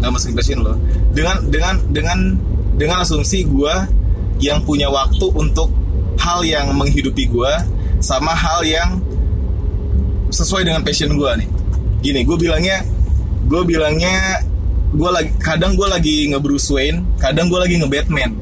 nggak 0.00 0.10
masukin 0.12 0.36
passion 0.36 0.58
lo. 0.60 0.76
Dengan 1.16 1.40
dengan 1.48 1.74
dengan 1.88 2.18
dengan 2.76 2.96
asumsi 3.00 3.48
gue 3.48 3.74
yang 4.40 4.60
punya 4.64 4.88
waktu 4.92 5.26
untuk 5.32 5.72
hal 6.20 6.44
yang 6.44 6.68
menghidupi 6.76 7.28
gue 7.32 7.52
sama 8.00 8.32
hal 8.36 8.60
yang 8.64 9.00
sesuai 10.28 10.64
dengan 10.68 10.84
passion 10.84 11.12
gue 11.16 11.30
nih. 11.40 11.48
Gini, 12.00 12.20
gue 12.24 12.36
bilangnya, 12.40 12.80
gue 13.44 13.62
bilangnya, 13.66 14.40
gue 14.90 15.10
lagi 15.10 15.30
kadang 15.38 15.72
gue 15.78 15.86
lagi 15.86 16.28
nge 16.30 16.38
Bruce 16.42 16.68
Wayne, 16.70 16.98
kadang 17.16 17.46
gue 17.46 17.58
lagi 17.58 17.78
nge 17.78 17.88
Batman. 17.90 18.32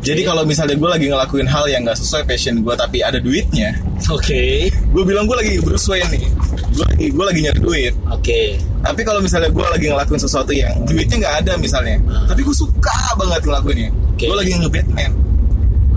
Jadi 0.00 0.22
kalau 0.24 0.42
misalnya 0.46 0.76
gue 0.78 0.88
lagi 0.88 1.06
ngelakuin 1.10 1.46
hal 1.50 1.66
yang 1.68 1.82
nggak 1.84 1.98
sesuai 1.98 2.24
passion 2.24 2.62
gue 2.64 2.74
tapi 2.74 3.02
ada 3.04 3.20
duitnya, 3.20 3.74
Oke, 4.08 4.70
gue 4.72 5.02
bilang 5.04 5.28
gue 5.28 5.36
lagi 5.36 5.58
Bruce 5.60 5.86
Wayne 5.92 6.08
nih, 6.14 6.24
gue 6.72 6.84
lagi 6.86 7.06
gue 7.12 7.24
lagi 7.26 7.40
nyari 7.44 7.60
duit. 7.60 7.94
oke. 8.08 8.40
Tapi 8.86 9.00
kalau 9.02 9.20
misalnya 9.20 9.50
gue 9.50 9.66
lagi 9.66 9.86
ngelakuin 9.90 10.20
sesuatu 10.22 10.52
yang 10.54 10.72
duitnya 10.88 11.16
nggak 11.26 11.34
ada 11.44 11.52
misalnya, 11.60 11.96
tapi 12.24 12.40
gue 12.46 12.56
suka 12.56 12.96
banget 13.18 13.42
ngelakuinnya, 13.44 13.90
Oke. 14.14 14.24
gue 14.30 14.36
lagi 14.36 14.50
nge 14.56 14.70
Batman. 14.72 15.10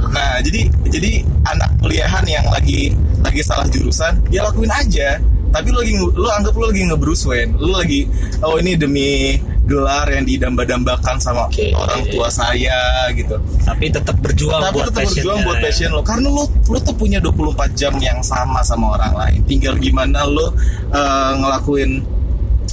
Nah 0.10 0.34
jadi 0.44 0.62
jadi 0.90 1.12
anak 1.48 1.70
kuliahan 1.80 2.26
yang 2.28 2.46
lagi 2.52 2.92
lagi 3.24 3.42
salah 3.44 3.68
jurusan, 3.72 4.16
dia 4.28 4.42
lakuin 4.44 4.72
aja. 4.74 5.20
Tapi 5.50 5.68
lu 5.74 5.78
lagi 5.82 5.94
lu 5.98 6.28
anggap 6.30 6.54
lu 6.54 6.66
lagi 6.70 6.82
nge 6.86 6.98
Bruce 6.98 7.26
Wayne, 7.26 7.58
lu 7.58 7.74
lagi 7.74 8.06
oh 8.46 8.56
ini 8.62 8.78
demi 8.78 9.38
gelar 9.70 10.10
yang 10.10 10.26
didamba-dambakan 10.26 11.22
sama 11.22 11.46
Oke. 11.46 11.70
orang 11.78 12.02
tua 12.10 12.28
saya 12.34 13.06
gitu. 13.14 13.38
Tapi 13.62 13.94
tetap 13.94 14.18
berjuang 14.18 14.66
Tapi 14.66 14.74
buat 14.74 14.86
tetap 14.90 15.06
berjuang 15.14 15.40
buat 15.46 15.58
passion 15.62 15.90
lo. 15.94 16.02
Karena 16.02 16.28
lo, 16.34 16.50
lo 16.50 16.80
tuh 16.82 16.96
punya 16.98 17.22
24 17.22 17.78
jam 17.78 17.94
yang 18.02 18.20
sama 18.26 18.66
sama 18.66 18.98
orang 18.98 19.14
lain. 19.14 19.40
Tinggal 19.46 19.78
gimana 19.78 20.26
lo 20.26 20.50
eh, 20.90 21.32
ngelakuin 21.38 21.92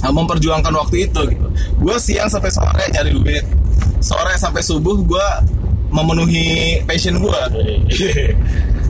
eh, 0.01 0.11
Memperjuangkan 0.13 0.73
waktu 0.73 1.05
itu 1.05 1.21
gitu. 1.29 1.47
Gue 1.77 1.95
siang 2.01 2.29
sampai 2.29 2.49
sore 2.49 2.85
nyari 2.89 3.13
duit. 3.13 3.45
Sore 4.01 4.33
sampai 4.37 4.65
subuh 4.65 4.97
gue 5.05 5.27
memenuhi 5.87 6.83
passion 6.83 7.15
gue 7.15 7.41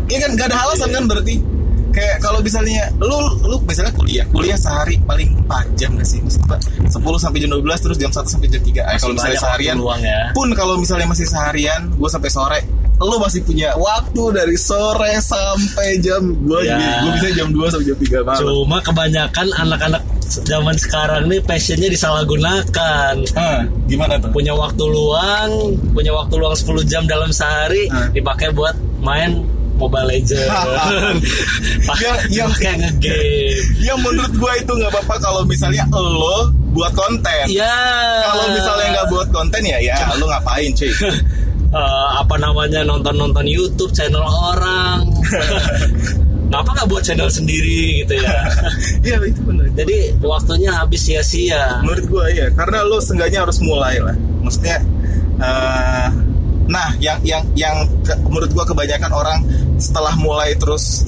Iya 0.08 0.18
kan? 0.24 0.32
Gak 0.40 0.48
ada 0.50 0.58
alasan 0.64 0.90
kan 0.96 1.04
berarti 1.06 1.57
Kayak 1.90 2.18
kalau 2.20 2.40
misalnya 2.40 2.88
lu 2.98 3.18
lu 3.44 3.58
misalnya 3.64 3.94
kuliah, 3.94 4.26
kuliah 4.30 4.56
sehari 4.56 4.96
paling 5.02 5.30
4 5.46 5.76
jam 5.76 5.90
gak 5.96 6.06
sih? 6.06 6.20
Maksudnya 6.22 6.58
10 6.88 6.96
sampai 7.18 7.38
jam 7.42 7.50
12 7.52 7.84
terus 7.84 7.98
jam 7.98 8.12
1 8.12 8.26
sampai 8.28 8.48
jam 8.48 8.62
3. 8.62 8.82
Eh, 8.86 8.98
kalau 8.98 9.14
misalnya 9.14 9.40
seharian 9.40 9.76
luang 9.78 10.02
ya. 10.02 10.30
pun 10.32 10.48
kalau 10.54 10.76
misalnya 10.78 11.08
masih 11.08 11.26
seharian 11.26 11.90
gue 11.92 12.10
sampai 12.10 12.30
sore 12.30 12.62
lo 12.98 13.22
masih 13.22 13.46
punya 13.46 13.78
waktu 13.78 14.24
dari 14.34 14.58
sore 14.58 15.22
sampai 15.22 16.02
jam 16.02 16.34
gue 16.34 16.66
Ya. 16.66 17.06
gue 17.06 17.12
bisa 17.22 17.30
jam 17.34 17.54
2 17.54 17.70
sampai 17.70 17.86
jam 17.86 17.98
3 17.98 18.26
malam 18.26 18.42
Cuma 18.42 18.78
kebanyakan 18.82 19.48
anak-anak 19.54 20.02
zaman 20.28 20.76
sekarang 20.76 21.24
nih 21.30 21.40
passionnya 21.40 21.88
disalahgunakan. 21.88 23.14
Hah, 23.32 23.62
gimana 23.88 24.20
tuh 24.20 24.28
Punya 24.30 24.52
waktu 24.52 24.84
luang, 24.84 25.50
punya 25.94 26.12
waktu 26.12 26.34
luang 26.36 26.52
10 26.54 26.84
jam 26.84 27.06
dalam 27.06 27.30
sehari 27.30 27.86
Hah. 27.88 28.10
dipakai 28.12 28.50
buat 28.52 28.76
main 29.00 29.46
Mobile 29.78 30.08
Legend. 30.10 30.50
Yang- 32.02 32.24
yang- 32.30 32.54
kayak 32.54 32.78
ngegame. 32.80 33.54
yang 33.80 33.98
menurut 33.98 34.34
gue 34.34 34.52
itu 34.58 34.72
nggak 34.74 34.92
apa-apa 34.92 35.16
kalau 35.20 35.42
misalnya 35.44 35.86
lo 35.94 36.50
buat 36.72 36.92
konten 36.92 37.46
Ya. 37.48 37.72
kalau 38.28 38.52
misalnya 38.52 38.88
nggak 38.92 39.08
buat 39.08 39.28
konten 39.30 39.62
ya 39.62 39.78
ya 39.80 39.98
lo 40.16 40.26
ngapain 40.26 40.74
cuy 40.74 40.92
Eh, 41.68 41.82
apa 42.16 42.40
namanya 42.40 42.80
nonton-nonton 42.82 43.44
YouTube 43.44 43.92
channel 43.92 44.24
orang. 44.24 45.04
Kenapa 46.48 46.70
nggak 46.72 46.88
buat 46.88 47.04
channel 47.04 47.28
sendiri 47.28 48.02
gitu 48.02 48.16
ya? 48.18 48.40
iya 49.04 49.20
itu 49.20 49.44
benar 49.44 49.68
Jadi 49.76 50.16
waktunya 50.24 50.72
habis 50.72 51.04
sia-sia. 51.04 51.84
menurut 51.84 52.08
gue 52.08 52.26
ya 52.34 52.48
karena 52.56 52.88
lo 52.88 53.04
seenggaknya 53.04 53.44
harus 53.44 53.60
mulai 53.60 54.00
lah 54.00 54.16
maksudnya 54.40 54.80
eh, 55.38 56.08
nah 56.68 56.92
yang 57.00 57.20
yang 57.24 57.44
yang 57.56 57.76
ke- 58.04 58.20
menurut 58.28 58.52
gue 58.52 58.66
kebanyakan 58.66 59.12
orang 59.12 59.40
setelah 59.80 60.14
mulai 60.16 60.52
terus 60.56 61.08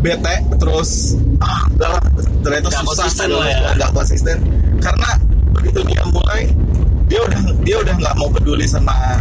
bete 0.00 0.34
terus 0.58 1.14
ah 1.38 1.62
udah 1.70 1.88
lah, 1.94 2.02
ternyata 2.42 2.66
Nggak 2.68 2.82
susah 2.82 3.06
konsisten 3.06 3.26
segala 3.28 3.38
lah 3.38 3.48
ya. 3.52 3.70
nggak 3.78 3.90
konsisten. 3.92 4.36
Karena 4.82 5.10
begitu 5.52 5.80
dia 5.86 6.02
mulai 6.08 6.42
dia 7.06 7.20
udah 7.22 7.40
dia 7.62 7.76
udah 7.78 7.94
nggak 8.00 8.14
mau 8.16 8.28
peduli 8.28 8.66
sama 8.66 9.20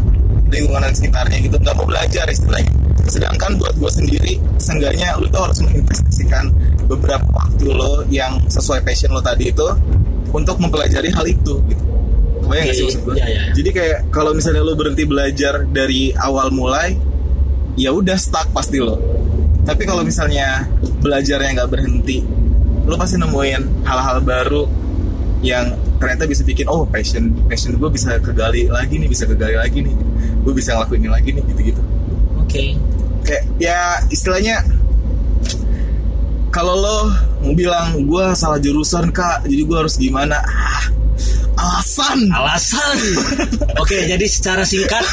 lingkungan 0.50 0.90
sekitarnya 0.90 1.38
gitu 1.38 1.56
nggak 1.56 1.76
mau 1.76 1.86
belajar 1.86 2.26
istilahnya. 2.26 2.72
Sedangkan 3.06 3.60
buat 3.60 3.74
gue 3.78 3.92
sendiri 3.92 4.34
seenggaknya 4.58 5.20
lu 5.20 5.28
tuh 5.28 5.42
harus 5.46 5.60
menginvestasikan 5.62 6.50
beberapa 6.88 7.28
waktu 7.30 7.66
lo 7.70 8.02
yang 8.08 8.40
sesuai 8.48 8.82
passion 8.82 9.12
lo 9.12 9.22
tadi 9.22 9.50
itu 9.50 9.68
untuk 10.32 10.58
mempelajari 10.58 11.12
hal 11.12 11.26
itu 11.28 11.60
gitu 11.68 11.84
Kebayang 12.42 12.66
gak 12.68 12.76
sih 12.76 12.84
Oke, 12.84 12.90
maksud 12.90 13.02
gue? 13.06 13.16
iya, 13.18 13.28
iya. 13.30 13.42
Jadi 13.54 13.70
kayak 13.70 13.98
kalau 14.10 14.32
misalnya 14.34 14.62
lo 14.66 14.74
berhenti 14.74 15.04
belajar 15.06 15.66
dari 15.70 16.12
awal 16.18 16.50
mulai, 16.50 16.98
ya 17.78 17.94
udah 17.94 18.18
stuck 18.18 18.50
pasti 18.52 18.82
lo. 18.82 18.98
Tapi 19.62 19.86
kalau 19.86 20.02
misalnya 20.02 20.66
belajarnya 21.02 21.62
nggak 21.62 21.70
berhenti, 21.70 22.26
lo 22.86 22.98
pasti 22.98 23.22
nemuin 23.22 23.86
hal-hal 23.86 24.18
baru 24.26 24.64
yang 25.42 25.74
ternyata 25.98 26.26
bisa 26.26 26.42
bikin 26.42 26.66
oh 26.70 26.86
passion 26.90 27.34
passion 27.46 27.78
gue 27.78 27.90
bisa 27.94 28.18
kegali 28.22 28.70
lagi 28.70 28.98
nih 28.98 29.10
bisa 29.10 29.26
kegali 29.30 29.54
lagi 29.54 29.86
nih 29.86 29.94
gue 30.42 30.54
bisa 30.54 30.74
ngelakuin 30.78 31.02
ini 31.06 31.10
lagi 31.10 31.30
nih 31.34 31.44
gitu 31.46 31.62
gitu 31.74 31.82
oke 32.42 32.64
kayak 33.26 33.44
ya 33.62 34.02
istilahnya 34.10 34.66
kalau 36.54 36.78
lo 36.78 36.98
bilang 37.54 38.02
gue 38.06 38.26
salah 38.34 38.58
jurusan 38.58 39.10
kak 39.14 39.46
jadi 39.46 39.62
gue 39.62 39.78
harus 39.78 39.96
gimana 39.98 40.42
ah, 40.42 40.90
alasan. 41.62 42.20
Alasan. 42.28 42.98
Oke 43.78 44.04
jadi 44.04 44.26
secara 44.26 44.66
singkat 44.66 45.06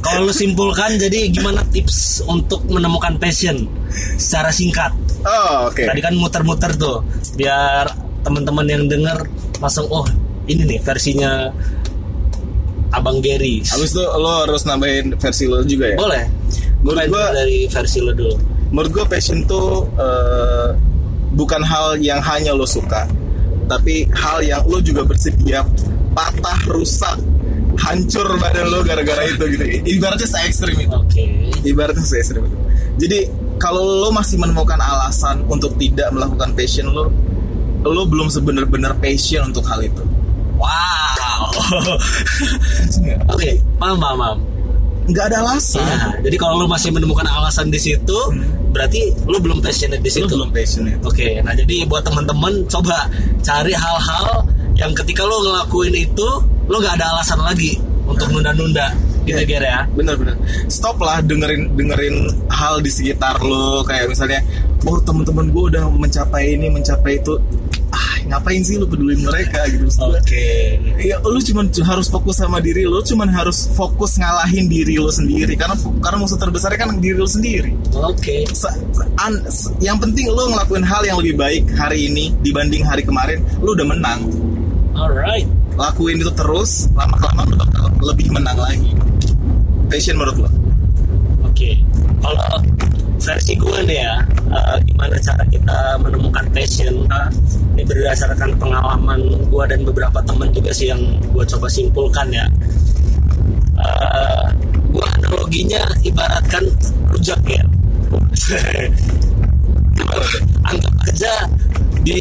kalau 0.00 0.24
lu 0.24 0.32
simpulkan 0.32 0.96
jadi 0.96 1.28
gimana 1.28 1.60
tips 1.68 2.24
untuk 2.24 2.64
menemukan 2.66 3.20
passion? 3.20 3.68
Secara 4.16 4.48
singkat. 4.48 4.90
Oh 5.22 5.68
oke. 5.68 5.84
Tadi 5.84 6.00
kan 6.00 6.16
muter-muter 6.16 6.72
tuh 6.74 7.04
biar 7.36 7.84
teman-teman 8.24 8.64
yang 8.64 8.84
denger 8.88 9.28
langsung 9.60 9.84
oh 9.88 10.04
ini 10.44 10.64
nih 10.66 10.80
versinya 10.80 11.52
Abang 12.90 13.18
Gary. 13.18 13.58
Habis 13.60 13.90
itu 13.90 14.02
lo 14.02 14.46
harus 14.46 14.62
nambahin 14.64 15.18
versi 15.18 15.44
lo 15.44 15.60
juga 15.62 15.90
ya? 15.90 15.96
Boleh. 15.98 16.24
Menurut 16.80 17.10
gua- 17.10 17.32
dari 17.32 17.66
versi 17.66 17.98
lo 18.00 18.12
dulu. 18.12 18.36
menurut 18.66 18.90
gue 18.90 19.06
passion 19.06 19.38
tuh 19.46 19.86
eh, 19.94 20.68
bukan 21.30 21.62
hal 21.62 21.94
yang 21.96 22.18
hanya 22.18 22.50
lo 22.50 22.66
suka 22.66 23.06
tapi 23.66 24.08
hal 24.12 24.44
yang 24.44 24.62
lo 24.68 24.78
juga 24.80 25.04
bersedia 25.04 25.64
patah 26.14 26.60
rusak 26.70 27.18
hancur 27.74 28.38
badan 28.38 28.70
lo 28.70 28.86
gara-gara 28.86 29.26
itu 29.26 29.44
gitu. 29.50 29.64
Ibaratnya 29.98 30.26
se 30.30 30.38
ekstrim 30.46 30.78
itu. 30.78 30.94
Oke. 30.94 31.26
Ibaratnya 31.66 32.06
se 32.06 32.22
ekstrim 32.22 32.46
itu. 32.46 32.56
Jadi 33.02 33.18
kalau 33.58 33.82
lo 33.82 34.08
masih 34.14 34.38
menemukan 34.38 34.78
alasan 34.78 35.42
untuk 35.50 35.74
tidak 35.78 36.10
melakukan 36.14 36.54
passion 36.54 36.90
lo 36.90 37.10
lo 37.84 38.02
belum 38.08 38.30
sebenar-benar 38.30 38.96
passion 39.02 39.50
untuk 39.50 39.66
hal 39.66 39.82
itu. 39.82 40.02
Wow. 40.54 41.50
Oke 43.34 43.58
paham 43.76 43.98
paham 43.98 44.18
paham 44.22 44.38
nggak 45.04 45.24
ada 45.32 45.36
alasan 45.44 45.84
Iya, 45.84 46.24
jadi 46.24 46.36
kalau 46.40 46.64
lu 46.64 46.66
masih 46.70 46.88
menemukan 46.88 47.28
alasan 47.28 47.68
di 47.68 47.76
situ, 47.76 48.18
berarti 48.72 49.12
lu 49.28 49.36
belum 49.36 49.60
passionate 49.60 50.00
di 50.00 50.08
lo 50.08 50.16
situ. 50.16 50.32
belum 50.32 50.50
passion 50.50 50.84
itu 50.88 51.04
Oke, 51.04 51.28
nah 51.44 51.52
jadi 51.52 51.84
buat 51.84 52.02
teman-teman 52.04 52.64
coba 52.72 53.04
cari 53.44 53.76
hal-hal 53.76 54.48
yang 54.80 54.90
ketika 54.96 55.22
lu 55.28 55.36
ngelakuin 55.44 55.94
itu, 55.94 56.28
lu 56.66 56.76
nggak 56.80 56.96
ada 56.98 57.06
alasan 57.14 57.38
lagi 57.44 57.76
untuk 58.08 58.32
nunda-nunda 58.32 58.92
gitu 59.24 59.40
Iya. 59.40 59.48
Ger, 59.48 59.64
ya. 59.64 59.80
bener-bener 59.96 60.36
stop 60.68 61.00
lah 61.00 61.24
dengerin 61.24 61.72
dengerin 61.72 62.28
hal 62.52 62.84
di 62.84 62.92
sekitar 62.92 63.40
lo 63.40 63.80
kayak 63.80 64.12
misalnya 64.12 64.44
oh 64.84 65.00
temen-temen 65.00 65.48
gue 65.48 65.64
udah 65.72 65.88
mencapai 65.88 66.60
ini 66.60 66.68
mencapai 66.68 67.16
itu 67.24 67.32
ngapain 68.24 68.60
sih 68.60 68.76
lu 68.76 68.88
pedulin 68.88 69.20
mereka 69.20 69.64
gitu 69.68 69.84
Oke. 70.00 70.80
ya 70.96 71.20
lu 71.20 71.36
cuman 71.38 71.68
harus 71.84 72.08
fokus 72.08 72.36
sama 72.38 72.58
diri 72.58 72.84
lo 72.84 73.00
cuman 73.00 73.28
harus 73.28 73.68
fokus 73.70 74.16
ngalahin 74.16 74.64
diri 74.66 74.96
lo 74.96 75.08
sendiri 75.08 75.54
karena 75.54 75.76
karena 76.00 76.16
musuh 76.18 76.36
terbesarnya 76.36 76.78
kan 76.80 76.96
diri 76.98 77.16
lo 77.16 77.28
sendiri 77.28 77.70
Oke. 77.94 78.48
Se- 78.50 78.72
se- 78.90 79.08
an- 79.20 79.44
se- 79.46 79.72
yang 79.78 80.00
penting 80.00 80.28
lo 80.28 80.48
ngelakuin 80.50 80.82
hal 80.82 81.04
yang 81.04 81.20
lebih 81.20 81.36
baik 81.36 81.64
hari 81.74 82.08
ini 82.08 82.32
dibanding 82.40 82.80
hari 82.82 83.04
kemarin 83.04 83.44
lo 83.60 83.72
udah 83.72 83.86
menang 83.86 84.20
Alright. 84.94 85.44
lakuin 85.74 86.18
itu 86.18 86.32
terus 86.32 86.88
lama 86.94 87.18
kelamaan 87.18 87.46
lo 87.50 87.56
bakal 87.60 87.84
lebih 88.04 88.30
menang 88.30 88.56
lagi 88.56 88.90
passion 89.90 90.16
menurut 90.16 90.48
lo 90.48 90.50
Oke. 91.44 91.78
Kalau 92.18 92.58
versi 93.24 93.56
gue 93.56 93.78
nih 93.88 93.98
ya, 94.04 94.20
eh, 94.52 94.76
gimana 94.84 95.16
cara 95.16 95.40
kita 95.48 95.96
menemukan 96.04 96.44
passion? 96.52 97.08
Ini 97.74 97.82
berdasarkan 97.88 98.60
pengalaman 98.60 99.20
gue 99.48 99.64
dan 99.64 99.80
beberapa 99.82 100.20
teman 100.22 100.52
juga 100.52 100.70
sih 100.76 100.92
yang 100.92 101.00
gue 101.32 101.44
coba 101.48 101.66
simpulkan 101.72 102.28
ya. 102.28 102.44
Eh, 103.80 104.46
gue 104.92 105.06
analoginya 105.18 105.82
ibaratkan 106.04 106.68
rujak 107.08 107.40
ya. 107.48 107.64
Anggap 110.68 110.94
aja 111.08 111.48
di 112.04 112.20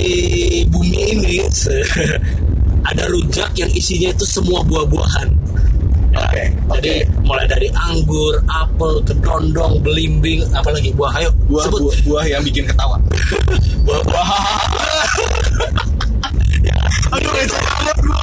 bumi 0.71 1.19
ini 1.19 1.43
ada 2.89 3.03
rujak 3.11 3.51
yang 3.59 3.71
isinya 3.75 4.15
itu 4.15 4.23
semua 4.23 4.63
buah-buahan. 4.63 5.42
Ya, 6.13 6.21
Oke, 6.23 6.43
Jadi 6.77 6.93
mulai 7.21 7.45
dari 7.45 7.67
anggur, 7.73 8.37
apel, 8.45 9.01
kedondong, 9.01 9.81
belimbing, 9.81 10.45
apalagi 10.51 10.93
buah. 10.93 11.09
Ayo 11.15 11.29
buah, 11.47 11.63
sebut 11.63 11.81
buah 11.81 11.97
buah 12.05 12.25
yang 12.27 12.41
bikin 12.41 12.63
ketawa 12.63 12.97
buah-buah. 13.85 14.29
aduh 17.09 17.33
itu 17.35 17.55
banget 17.55 17.97
gua 17.99 18.21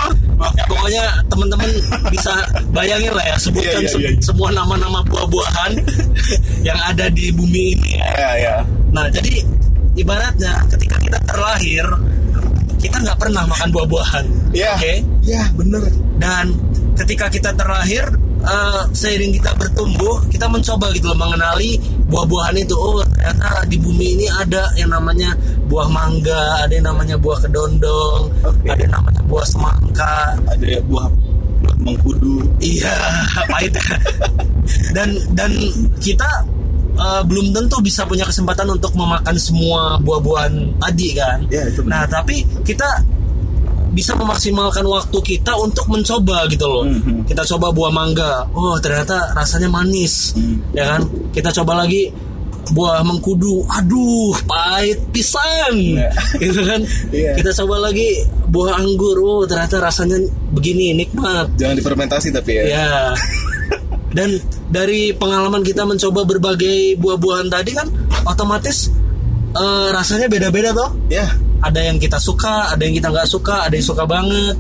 Ya, 0.51 0.65
pokoknya 0.65 1.05
teman-teman 1.29 1.69
bisa 2.09 2.33
bayangin 2.71 3.13
lah 3.13 3.21
ya 3.23 3.37
sebutkan 3.37 3.77
Iya, 3.77 3.85
iya, 3.85 3.93
se- 3.93 4.01
iya, 4.01 4.11
iya. 4.11 4.23
semua 4.25 4.49
nama-nama 4.49 5.05
buah-buahan 5.05 5.73
yang 6.69 6.81
ada 6.81 7.13
di 7.13 7.29
bumi 7.29 7.77
ini 7.77 8.01
ya. 8.01 8.09
ya 8.17 8.31
ya 8.41 8.55
Nah 8.89 9.05
jadi 9.07 9.45
ibaratnya 9.95 10.65
ketika 10.73 10.97
kita 10.97 11.19
terlahir 11.23 11.85
kita 12.81 12.97
nggak 12.99 13.19
pernah 13.21 13.45
makan 13.45 13.69
buah-buahan, 13.69 14.25
ya 14.57 14.73
oke? 14.73 14.95
ya 15.21 15.45
bener 15.53 15.85
Dan 16.17 16.57
ketika 17.01 17.27
kita 17.33 17.51
terlahir 17.57 18.05
eh, 18.45 18.83
seiring 18.93 19.33
kita 19.41 19.57
bertumbuh 19.57 20.21
kita 20.29 20.45
mencoba 20.49 20.93
gitu 20.93 21.09
loh 21.13 21.19
mengenali 21.19 21.81
buah-buahan 22.11 22.57
itu. 22.61 22.77
Oh 22.77 23.01
ternyata 23.05 23.65
di 23.69 23.77
bumi 23.81 24.21
ini 24.21 24.27
ada 24.29 24.69
yang 24.77 24.93
namanya 24.93 25.33
buah 25.69 25.89
mangga, 25.89 26.67
ada 26.67 26.73
yang 26.73 26.89
namanya 26.91 27.17
buah 27.17 27.39
kedondong, 27.47 28.23
Oke. 28.45 28.67
ada 28.69 28.81
yang 28.81 28.95
namanya 28.95 29.23
buah 29.25 29.47
semangka, 29.47 30.37
ada 30.51 30.65
ya 30.67 30.81
buah 30.85 31.07
mengkudu 31.81 32.41
Iya, 32.61 32.93
pahit. 33.53 33.77
dan 34.93 35.17
dan 35.33 35.53
kita 36.01 36.29
eh, 36.97 37.23
belum 37.25 37.57
tentu 37.57 37.81
bisa 37.81 38.05
punya 38.05 38.29
kesempatan 38.29 38.69
untuk 38.69 38.93
memakan 38.93 39.37
semua 39.41 39.97
buah-buahan 40.05 40.81
tadi 40.81 41.09
kan. 41.17 41.39
Ya, 41.49 41.65
itu 41.69 41.81
benar. 41.85 42.05
Nah, 42.05 42.21
tapi 42.21 42.45
kita 42.65 42.89
bisa 43.91 44.15
memaksimalkan 44.15 44.87
waktu 44.87 45.19
kita 45.19 45.53
untuk 45.59 45.91
mencoba 45.91 46.47
gitu 46.47 46.67
loh. 46.67 46.87
Mhm. 46.87 47.27
Kita 47.27 47.43
coba 47.43 47.75
buah 47.75 47.91
mangga. 47.91 48.47
Oh, 48.55 48.79
ternyata 48.79 49.35
rasanya 49.35 49.67
manis. 49.67 50.33
Hmm. 50.39 50.63
Ya 50.71 50.95
kan? 50.95 51.11
Kita 51.35 51.51
coba 51.51 51.83
lagi 51.83 52.11
buah 52.71 53.03
mengkudu. 53.03 53.67
Aduh, 53.67 54.31
pahit 54.47 55.03
pisan. 55.11 55.75
Iya. 55.75 56.11
Gitu 56.43 56.61
kan? 56.63 56.81
Iya. 57.11 57.35
Kita 57.35 57.51
coba 57.63 57.83
lagi 57.83 58.23
buah 58.47 58.79
anggur. 58.79 59.19
Oh, 59.19 59.43
ternyata 59.43 59.83
rasanya 59.83 60.23
begini 60.55 60.95
nikmat. 60.95 61.51
jangan 61.59 61.75
difermentasi 61.75 62.31
tapi 62.31 62.63
ya 62.63 62.63
Ya. 62.71 62.91
Dan 64.17 64.39
dari 64.67 65.15
pengalaman 65.15 65.63
kita 65.63 65.87
mencoba 65.87 66.27
berbagai 66.27 66.99
buah-buahan 66.99 67.47
tadi 67.47 67.71
kan 67.75 67.87
otomatis 68.23 68.91
eh, 69.51 69.89
rasanya 69.91 70.27
beda-beda 70.27 70.75
toh. 70.75 70.91
ya 71.07 71.27
Ada 71.61 71.81
yang 71.93 71.97
kita 72.01 72.17
suka, 72.17 72.73
ada 72.73 72.83
yang 72.83 72.97
kita 72.97 73.09
nggak 73.13 73.29
suka, 73.29 73.69
ada 73.69 73.75
yang 73.77 73.87
suka 73.87 74.05
banget. 74.09 74.57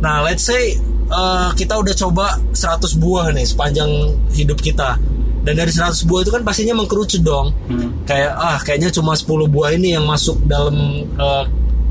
Nah, 0.00 0.24
let's 0.24 0.48
say 0.48 0.74
eh, 1.12 1.50
kita 1.54 1.78
udah 1.78 1.94
coba 1.94 2.40
100 2.56 2.96
buah 2.98 3.30
nih 3.36 3.46
sepanjang 3.46 3.90
hidup 4.32 4.58
kita. 4.58 4.96
Dan 5.42 5.58
dari 5.58 5.74
100 5.74 6.06
buah 6.06 6.22
itu 6.22 6.30
kan 6.30 6.42
pastinya 6.46 6.78
mengkerucut 6.78 7.22
dong. 7.22 7.50
Kayak 8.06 8.32
ah 8.38 8.58
kayaknya 8.62 8.94
cuma 8.94 9.12
10 9.12 9.26
buah 9.50 9.74
ini 9.74 9.98
yang 9.98 10.06
masuk 10.06 10.38
dalam 10.46 10.74
eh, 11.06 11.44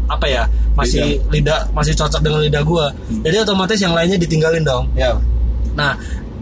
apa 0.08 0.25
ya? 0.27 0.43
Masih 0.71 1.19
lidah. 1.30 1.67
masih 1.75 1.93
cocok 1.95 2.23
dengan 2.23 2.39
lidah 2.41 2.63
gua. 2.63 2.95
Jadi 3.12 3.36
otomatis 3.43 3.80
yang 3.80 3.91
lainnya 3.91 4.17
ditinggalin 4.17 4.63
dong. 4.63 4.88
ya 4.95 5.19
Nah, 5.75 5.95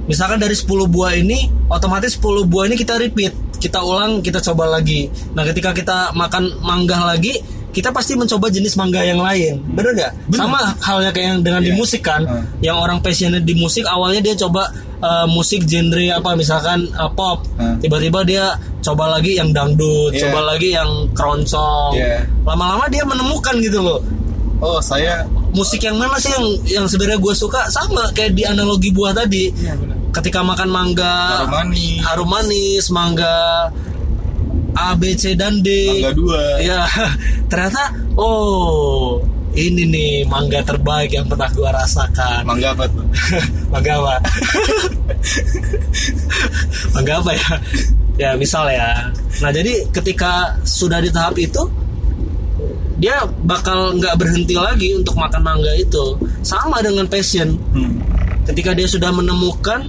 misalkan 0.10 0.42
dari 0.42 0.58
10 0.58 0.90
buah 0.90 1.14
ini, 1.18 1.70
otomatis 1.70 2.18
10 2.18 2.50
buah 2.50 2.66
ini 2.66 2.76
kita 2.78 2.98
repeat, 2.98 3.34
kita 3.62 3.82
ulang, 3.82 4.26
kita 4.26 4.42
coba 4.42 4.80
lagi. 4.80 5.10
Nah, 5.38 5.46
ketika 5.46 5.74
kita 5.74 5.98
makan 6.18 6.62
mangga 6.66 6.98
lagi, 7.06 7.38
kita 7.70 7.90
pasti 7.90 8.14
mencoba 8.14 8.50
jenis 8.50 8.74
mangga 8.74 9.02
yang 9.02 9.18
lain. 9.18 9.62
Bener 9.72 9.94
nggak? 9.94 10.12
Sama 10.34 10.74
halnya 10.80 11.10
kayak 11.10 11.28
yang 11.28 11.40
dengan 11.42 11.62
di 11.62 11.70
Iya. 11.70 11.78
musik 11.78 12.02
kan, 12.02 12.22
Hmm. 12.26 12.44
yang 12.60 12.76
orang 12.76 12.98
passionate 13.00 13.44
di 13.44 13.54
musik 13.54 13.86
awalnya 13.86 14.22
dia 14.22 14.36
coba 14.36 14.68
uh, 15.00 15.26
musik 15.26 15.64
genre 15.64 16.02
apa 16.12 16.34
misalkan 16.34 16.90
uh, 16.94 17.08
pop, 17.10 17.46
Hmm. 17.56 17.78
tiba-tiba 17.78 18.20
dia 18.24 18.46
coba 18.80 19.12
lagi 19.12 19.36
yang 19.36 19.50
dangdut, 19.50 20.12
Iya. 20.12 20.28
coba 20.28 20.40
lagi 20.50 20.70
yang 20.72 20.90
keroncong. 21.14 21.94
Iya. 21.94 22.26
Lama-lama 22.42 22.86
dia 22.88 23.04
menemukan 23.04 23.56
gitu 23.60 23.80
loh 23.80 24.02
oh 24.60 24.84
saya 24.84 25.24
musik 25.56 25.80
yang 25.80 25.96
mana 25.96 26.20
sih 26.20 26.28
yang 26.28 26.44
yang 26.68 26.84
sebenarnya 26.84 27.16
gue 27.16 27.32
suka 27.32 27.72
sama 27.72 28.12
kayak 28.12 28.36
di 28.36 28.44
analogi 28.44 28.92
buah 28.92 29.16
tadi 29.16 29.48
Iya, 29.56 29.72
benar. 29.72 29.96
ketika 30.12 30.44
makan 30.44 30.68
mangga 30.68 31.16
Harum 31.40 31.52
manis. 31.72 32.00
harum 32.04 32.28
manis 32.28 32.86
mangga 32.92 33.38
A 34.76 34.96
B 34.96 35.18
C 35.18 35.34
dan 35.34 35.62
D. 35.62 35.70
Mangga 36.02 36.14
dua. 36.14 36.42
Ya 36.62 36.86
ternyata 37.52 37.94
oh 38.20 39.22
ini 39.58 39.84
nih 39.90 40.12
mangga 40.30 40.62
terbaik 40.62 41.10
yang 41.14 41.26
pernah 41.26 41.50
gue 41.50 41.70
rasakan. 41.70 42.46
Mangga 42.46 42.78
apa 42.78 42.86
tuh? 42.86 43.06
Mangga 43.74 43.94
apa? 43.98 44.14
Mangga 46.94 47.14
apa 47.20 47.32
ya? 47.34 47.50
Ya 48.20 48.30
misal 48.38 48.70
ya. 48.70 49.10
Nah 49.42 49.50
jadi 49.50 49.90
ketika 49.90 50.54
sudah 50.62 51.02
di 51.02 51.10
tahap 51.10 51.34
itu 51.40 51.66
dia 53.00 53.24
bakal 53.48 53.96
nggak 53.96 54.20
berhenti 54.20 54.60
lagi 54.60 54.92
untuk 54.94 55.18
makan 55.18 55.42
mangga 55.42 55.74
itu. 55.76 56.20
Sama 56.46 56.84
dengan 56.84 57.10
passion. 57.10 57.58
Hmm. 57.74 57.96
ketika 58.50 58.74
dia 58.74 58.90
sudah 58.90 59.14
menemukan 59.14 59.86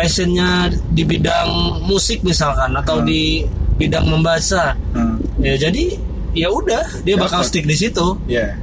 passionnya 0.00 0.50
di 0.88 1.02
bidang 1.02 1.48
musik 1.82 2.20
misalkan 2.20 2.72
atau 2.74 2.98
Hmm. 2.98 3.06
di 3.06 3.44
bidang 3.76 4.06
membaca 4.06 4.72
Hmm. 4.90 5.16
ya 5.38 5.56
jadi 5.58 5.84
ya 6.32 6.48
udah 6.48 7.02
dia 7.02 7.14
bakal 7.14 7.40
Dapat. 7.40 7.48
stick 7.48 7.64
di 7.64 7.74
situ 7.74 8.16
Ya. 8.24 8.56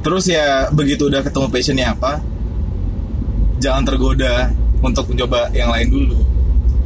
Terus 0.00 0.26
ya 0.26 0.66
begitu 0.68 1.06
udah 1.06 1.20
ketemu 1.20 1.46
passionnya 1.46 1.86
apa, 1.90 2.18
jangan 3.58 3.82
tergoda 3.84 4.50
untuk 4.80 5.06
mencoba 5.06 5.46
yang 5.52 5.70
lain 5.70 5.88
dulu. 5.88 6.18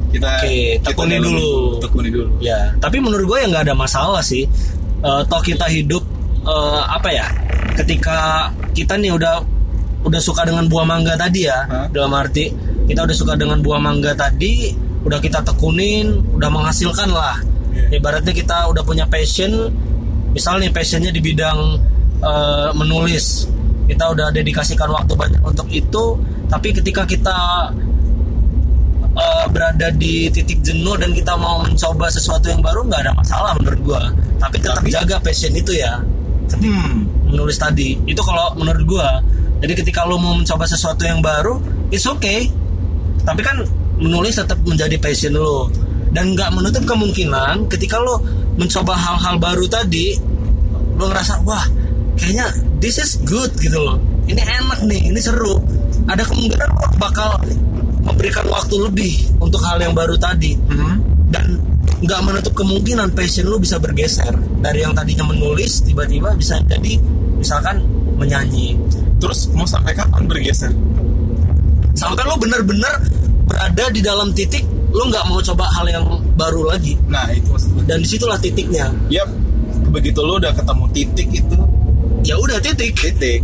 Kita 0.06 0.30
kita 0.42 0.84
tekuni 0.86 1.16
dalam- 1.16 1.24
dulu. 1.26 1.52
Tekuni 1.78 2.08
dulu. 2.10 2.28
ya 2.38 2.72
tapi 2.76 2.96
menurut 2.98 3.24
gue 3.26 3.38
ya 3.38 3.46
nggak 3.48 3.64
ada 3.64 3.74
masalah 3.74 4.20
sih 4.20 4.44
Eh, 4.98 5.22
toh 5.24 5.40
kita 5.40 5.64
hidup 5.66 6.00
eh, 6.42 6.82
apa 6.82 7.08
ya 7.08 7.28
ketika 7.74 8.48
kita 8.72 8.96
nih 8.96 9.12
udah 9.12 9.44
udah 10.02 10.18
suka 10.18 10.42
dengan 10.42 10.64
buah 10.66 10.84
mangga 10.84 11.14
tadi 11.14 11.44
ya 11.44 11.62
Hah? 11.62 11.86
dalam 11.88 12.10
arti 12.12 12.48
kita 12.86 13.02
udah 13.02 13.16
suka 13.16 13.34
dengan 13.34 13.58
buah 13.60 13.82
mangga 13.82 14.14
tadi 14.14 14.70
udah 15.06 15.18
kita 15.22 15.42
tekunin 15.42 16.22
udah 16.34 16.50
menghasilkan 16.50 17.10
lah. 17.10 17.38
Iya. 17.76 18.00
ibaratnya 18.00 18.32
kita 18.32 18.72
udah 18.72 18.80
punya 18.80 19.04
passion 19.04 19.68
misalnya 20.32 20.72
passionnya 20.72 21.12
di 21.12 21.20
bidang 21.20 21.78
eh, 22.22 22.70
menulis. 22.74 23.46
Kita 23.86 24.10
udah 24.10 24.34
dedikasikan 24.34 24.90
waktu 24.90 25.14
banyak 25.14 25.42
untuk 25.46 25.70
itu 25.70 26.04
tapi 26.50 26.74
ketika 26.74 27.06
kita 27.06 27.36
eh, 29.14 29.46
berada 29.50 29.90
di 29.94 30.30
titik 30.30 30.62
jenuh 30.62 30.94
dan 30.98 31.10
kita 31.14 31.34
mau 31.38 31.62
mencoba 31.62 32.06
sesuatu 32.10 32.50
yang 32.50 32.62
baru 32.62 32.86
nggak 32.86 33.00
ada 33.06 33.12
masalah 33.14 33.52
menurut 33.58 33.80
gua. 33.82 34.02
Tapi 34.42 34.56
tetap 34.58 34.82
Tapi- 34.82 34.94
jaga 34.94 35.16
passion 35.22 35.52
itu 35.54 35.74
ya. 35.74 36.02
Hmm. 36.46 37.02
menulis 37.26 37.58
tadi. 37.58 37.98
Itu 38.06 38.22
kalau 38.22 38.54
menurut 38.54 38.86
gua. 38.86 39.18
Jadi 39.58 39.72
ketika 39.74 40.06
lo 40.06 40.14
mau 40.20 40.36
mencoba 40.38 40.62
sesuatu 40.68 41.02
yang 41.02 41.18
baru 41.24 41.58
it's 41.90 42.06
okay 42.06 42.50
tapi 43.26 43.42
kan 43.42 43.58
menulis 43.98 44.38
tetap 44.38 44.62
menjadi 44.62 44.96
passion 45.02 45.34
lo. 45.34 45.66
Dan 46.14 46.32
nggak 46.32 46.54
menutup 46.54 46.86
kemungkinan 46.86 47.68
ketika 47.68 48.00
lo 48.00 48.22
mencoba 48.56 48.96
hal-hal 48.96 49.36
baru 49.36 49.68
tadi 49.68 50.16
lo 50.96 51.12
ngerasa 51.12 51.44
wah 51.44 51.66
kayaknya 52.16 52.48
this 52.80 52.96
is 53.02 53.20
good 53.26 53.50
gitu 53.60 53.76
loh. 53.76 53.98
Ini 54.30 54.40
enak 54.40 54.86
nih 54.86 55.12
ini 55.12 55.20
seru. 55.20 55.60
Ada 56.08 56.24
kemungkinan 56.24 56.68
lo 56.72 56.86
bakal 56.96 57.36
memberikan 58.06 58.46
waktu 58.48 58.78
lebih 58.78 59.14
untuk 59.42 59.60
hal 59.66 59.82
yang 59.82 59.92
baru 59.92 60.14
tadi. 60.16 60.54
Hmm. 60.70 61.02
dan 61.26 61.58
nggak 62.06 62.22
menutup 62.22 62.54
kemungkinan 62.54 63.10
passion 63.12 63.50
lu 63.50 63.58
bisa 63.58 63.82
bergeser. 63.82 64.30
Dari 64.62 64.86
yang 64.86 64.94
tadinya 64.94 65.26
menulis 65.26 65.82
tiba-tiba 65.82 66.32
bisa 66.38 66.62
jadi 66.64 67.02
misalkan 67.36 67.82
menyanyi. 68.14 68.78
Terus 69.18 69.50
mau 69.52 69.66
sampai 69.66 69.92
kapan 69.92 70.24
bergeser? 70.30 70.70
Sampai 71.96 72.22
lu 72.22 72.36
bener-bener 72.36 72.94
berada 73.46 73.84
di 73.88 74.00
dalam 74.00 74.30
titik 74.30 74.62
lu 74.92 75.08
nggak 75.08 75.24
mau 75.26 75.40
coba 75.40 75.64
hal 75.74 75.86
yang 75.88 76.04
baru 76.36 76.68
lagi 76.68 76.94
Nah 77.08 77.28
itu 77.30 77.48
maksud 77.48 77.68
gue. 77.72 77.82
dan 77.84 77.98
di 78.00 78.08
situlah 78.08 78.36
titiknya 78.36 78.92
Yap. 79.08 79.28
Begitu 79.86 80.20
lo 80.20 80.36
udah 80.36 80.52
ketemu 80.52 80.84
titik 80.92 81.28
itu, 81.32 81.56
ya 82.22 82.36
udah 82.36 82.58
titik 82.60 82.92
titik 82.92 83.40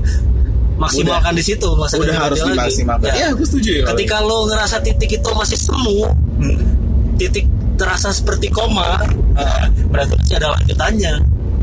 maksimalkan 0.74 1.32
di 1.32 1.44
situ 1.44 1.68
masa 1.76 1.94
udah 1.96 2.16
harus 2.18 2.40
dimaksimalkan. 2.42 3.06
Ya. 3.08 3.14
Iya, 3.14 3.26
aku 3.32 3.44
setuju 3.46 3.70
ya. 3.78 3.84
ketika 3.94 4.18
lo 4.20 4.48
ngerasa 4.48 4.82
titik 4.82 5.10
itu 5.12 5.28
masih 5.32 5.56
semu 5.56 6.10
Hmm. 6.34 6.58
titik 7.14 7.46
terasa 7.78 8.10
seperti 8.10 8.50
koma 8.50 8.98
eh, 9.32 9.64
berarti 9.86 10.18
masih 10.18 10.34
ada 10.36 10.48
lanjutannya 10.58 11.14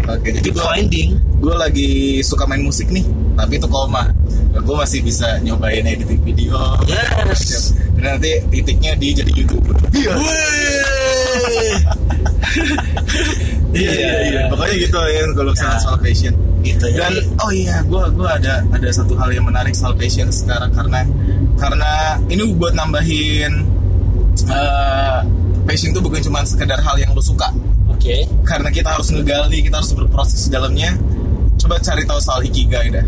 Oke, 0.08 0.32
jadi 0.32 0.40
keep 0.42 0.56
gue 0.56 0.64
finding 0.64 1.10
gue 1.38 1.52
lagi 1.54 1.90
suka 2.24 2.48
main 2.48 2.64
musik 2.64 2.88
nih, 2.88 3.04
tapi 3.40 3.56
itu 3.56 3.68
koma. 3.72 4.04
Gue 4.60 4.76
masih 4.76 5.00
bisa 5.00 5.40
nyobain 5.40 5.88
editing 5.88 6.20
video. 6.20 6.60
yes 6.84 7.72
Dan 7.96 8.20
nanti 8.20 8.44
titiknya 8.52 8.92
di 9.00 9.16
jadi 9.16 9.32
youtuber. 9.32 9.76
Iya. 9.96 10.12
Wih. 10.20 11.76
Iya 13.70 13.92
iya 13.94 14.14
iya. 14.26 14.42
Pokoknya 14.50 14.76
gitu 14.82 14.98
ya 14.98 15.22
kalau 15.38 15.52
misalnya 15.54 15.78
Ya. 15.78 15.84
soal 15.86 15.98
passion. 16.02 16.34
gitu 16.60 16.86
ya. 16.92 17.06
Dan 17.08 17.14
oh 17.40 17.52
iya, 17.54 17.80
gue 17.86 18.04
gua 18.18 18.36
ada 18.36 18.60
ada 18.74 18.90
satu 18.92 19.14
hal 19.16 19.30
yang 19.32 19.46
menarik 19.48 19.72
soal 19.72 19.94
passion 19.96 20.28
sekarang 20.28 20.74
karena 20.74 21.06
karena 21.56 22.18
ini 22.28 22.50
buat 22.58 22.74
nambahin 22.76 23.64
eh, 24.50 25.20
passion 25.64 25.94
itu 25.94 26.02
bukan 26.02 26.20
cuma 26.20 26.42
sekedar 26.44 26.82
hal 26.82 26.98
yang 26.98 27.14
lo 27.14 27.22
suka. 27.22 27.48
Oke. 27.88 28.26
Karena 28.44 28.74
kita 28.74 28.90
harus 28.92 29.14
ngegali, 29.14 29.62
kita 29.62 29.80
harus 29.80 29.94
berproses 29.94 30.50
di 30.50 30.52
dalamnya. 30.52 30.98
Coba 31.62 31.78
cari 31.80 32.04
tahu 32.04 32.20
soal 32.20 32.42
ikigai 32.44 32.90
dah. 32.90 33.06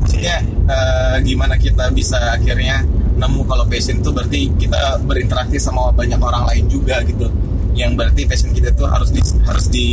Maksudnya 0.00 0.36
eh, 0.68 1.16
gimana 1.22 1.54
kita 1.60 1.90
bisa 1.94 2.18
akhirnya 2.34 2.82
nemu 3.14 3.46
kalau 3.46 3.64
passion 3.70 4.02
itu 4.02 4.10
berarti 4.10 4.40
kita 4.58 4.98
berinteraksi 5.06 5.58
sama 5.62 5.94
banyak 5.94 6.18
orang 6.18 6.44
lain 6.50 6.64
juga 6.66 7.00
gitu. 7.06 7.30
Yang 7.74 7.92
berarti 7.98 8.22
passion 8.26 8.50
kita 8.54 8.74
itu 8.74 8.84
harus 8.86 9.10
di 9.10 9.20
harus 9.46 9.66
di 9.70 9.88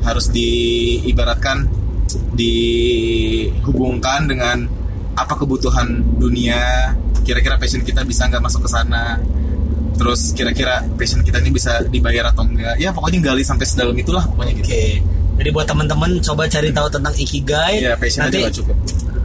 harus 0.00 0.26
diibaratkan 0.32 1.68
dihubungkan 2.34 4.26
dengan 4.26 4.66
apa 5.14 5.34
kebutuhan 5.38 6.02
dunia. 6.18 6.94
Kira-kira 7.22 7.60
passion 7.60 7.86
kita 7.86 8.02
bisa 8.02 8.26
nggak 8.26 8.42
masuk 8.42 8.66
ke 8.66 8.70
sana. 8.70 9.20
Terus 10.00 10.32
kira-kira 10.32 10.80
passion 10.96 11.20
kita 11.20 11.44
ini 11.44 11.52
bisa 11.52 11.84
dibayar 11.86 12.32
atau 12.32 12.48
enggak? 12.48 12.80
Ya 12.80 12.90
pokoknya 12.90 13.20
gali 13.20 13.44
sampai 13.44 13.68
sedalam 13.68 13.94
itulah 13.94 14.24
pokoknya 14.26 14.52
gitu. 14.64 14.66
Oke. 14.72 14.84
Jadi 15.40 15.48
buat 15.56 15.66
teman-teman 15.68 16.20
coba 16.20 16.44
cari 16.48 16.68
tahu 16.72 16.88
tentang 16.88 17.14
ikigai. 17.16 17.80
Ya 17.80 17.96
passion 17.96 18.24
aja 18.24 18.28
Nanti 18.28 18.38
nggak 18.44 18.56
cukup. 18.60 18.76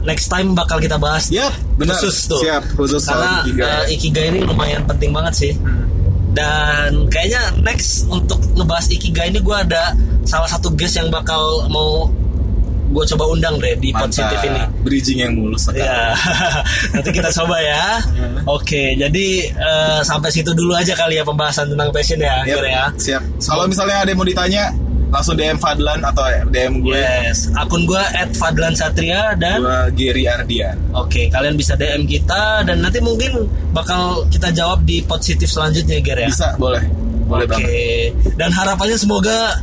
Next 0.06 0.30
time 0.30 0.54
bakal 0.54 0.78
kita 0.78 0.96
bahas. 0.96 1.28
Yap, 1.28 1.50
benar. 1.76 1.98
Khusus 1.98 2.30
tuh. 2.30 2.40
Siap, 2.40 2.62
khusus 2.78 3.02
Karena 3.02 3.42
ikigai. 3.42 3.66
eh, 3.66 3.84
ikigai 3.98 4.26
ini 4.30 4.40
lumayan 4.46 4.86
penting 4.86 5.10
banget 5.10 5.34
sih. 5.34 5.52
Hmm. 5.58 5.84
Dan 6.30 7.10
kayaknya 7.10 7.42
next 7.64 8.06
untuk 8.06 8.38
ngebahas 8.54 8.86
ikigai 8.92 9.34
ini 9.34 9.40
gue 9.42 9.56
ada 9.56 9.96
salah 10.22 10.46
satu 10.46 10.70
guest 10.76 11.00
yang 11.00 11.08
bakal 11.08 11.64
mau 11.72 12.06
gue 12.86 13.04
coba 13.12 13.24
undang 13.34 13.58
deh 13.58 13.74
di 13.82 13.90
positif 13.90 14.38
ini. 14.46 14.62
Bridging 14.86 15.18
yang 15.26 15.34
mulus 15.34 15.66
sekarang. 15.66 15.82
Ya, 15.82 16.14
nanti 16.94 17.10
kita 17.10 17.28
coba 17.34 17.56
ya. 17.58 17.98
Oke, 18.56 18.94
jadi 18.94 19.26
eh, 19.50 20.00
sampai 20.06 20.30
situ 20.30 20.54
dulu 20.54 20.70
aja 20.76 20.94
kali 20.94 21.18
ya 21.18 21.24
pembahasan 21.26 21.66
tentang 21.72 21.90
passion 21.90 22.22
ya, 22.22 22.46
Yap, 22.46 22.62
Kira 22.62 22.68
ya. 22.70 22.84
Siap. 22.94 23.22
Kalau 23.42 23.66
misalnya 23.66 24.06
ada 24.06 24.08
yang 24.14 24.20
mau 24.22 24.28
ditanya, 24.28 24.70
langsung 25.06 25.38
DM 25.38 25.58
Fadlan 25.58 26.02
atau 26.02 26.26
DM 26.50 26.82
gue. 26.82 26.98
Yes, 26.98 27.50
akun 27.54 27.86
gue 27.86 28.02
@fadlan_satria 28.34 29.38
dan 29.38 29.62
Gue 29.62 29.80
Gary 29.94 30.26
Ardian. 30.26 30.76
oke 30.92 31.30
kalian 31.30 31.54
bisa 31.54 31.78
DM 31.78 32.04
kita 32.10 32.66
dan 32.66 32.82
nanti 32.82 32.98
mungkin 32.98 33.46
bakal 33.70 34.26
kita 34.28 34.50
jawab 34.50 34.82
di 34.82 35.02
positif 35.06 35.46
selanjutnya, 35.46 36.02
Ger 36.02 36.18
ya. 36.26 36.30
Bisa, 36.30 36.48
boleh. 36.58 36.82
Boleh 37.26 37.46
Oke. 37.46 37.54
banget. 37.58 38.38
Dan 38.38 38.50
harapannya 38.54 38.98
semoga 38.98 39.58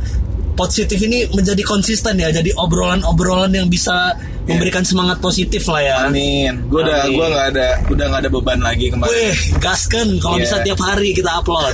positif 0.54 1.00
ini 1.00 1.26
menjadi 1.32 1.64
konsisten 1.64 2.20
ya, 2.20 2.28
jadi 2.30 2.52
obrolan-obrolan 2.54 3.50
yang 3.56 3.68
bisa 3.72 4.14
memberikan 4.44 4.84
semangat 4.84 5.18
positif 5.18 5.64
lah 5.66 5.80
ya. 5.80 5.96
Amin. 6.04 6.68
Gue 6.68 6.84
udah 6.84 7.08
gue 7.08 7.26
nggak 7.26 7.46
ada 7.52 7.68
udah 7.88 8.04
nggak 8.08 8.20
ada 8.22 8.30
beban 8.30 8.60
lagi 8.60 8.86
kemarin. 8.88 9.08
Wih, 9.08 9.36
gaskan 9.58 10.06
kalau 10.20 10.36
Iya. 10.36 10.44
bisa 10.44 10.56
tiap 10.62 10.80
hari 10.80 11.10
kita 11.12 11.30
upload. 11.34 11.72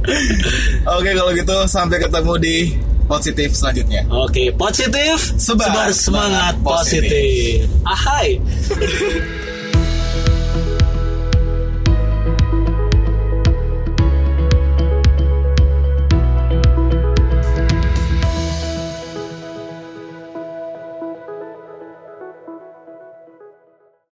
Oke 1.00 1.10
kalau 1.12 1.32
gitu 1.32 1.56
sampai 1.66 1.96
ketemu 1.98 2.32
di 2.38 2.56
positif 3.02 3.52
selanjutnya. 3.52 4.02
Oke, 4.08 4.52
positif 4.52 5.16
Sebar 5.36 5.92
semangat 5.92 5.94
semangat 5.96 6.54
positif. 6.60 7.08
positif. 7.08 7.64
Ahai. 7.84 8.28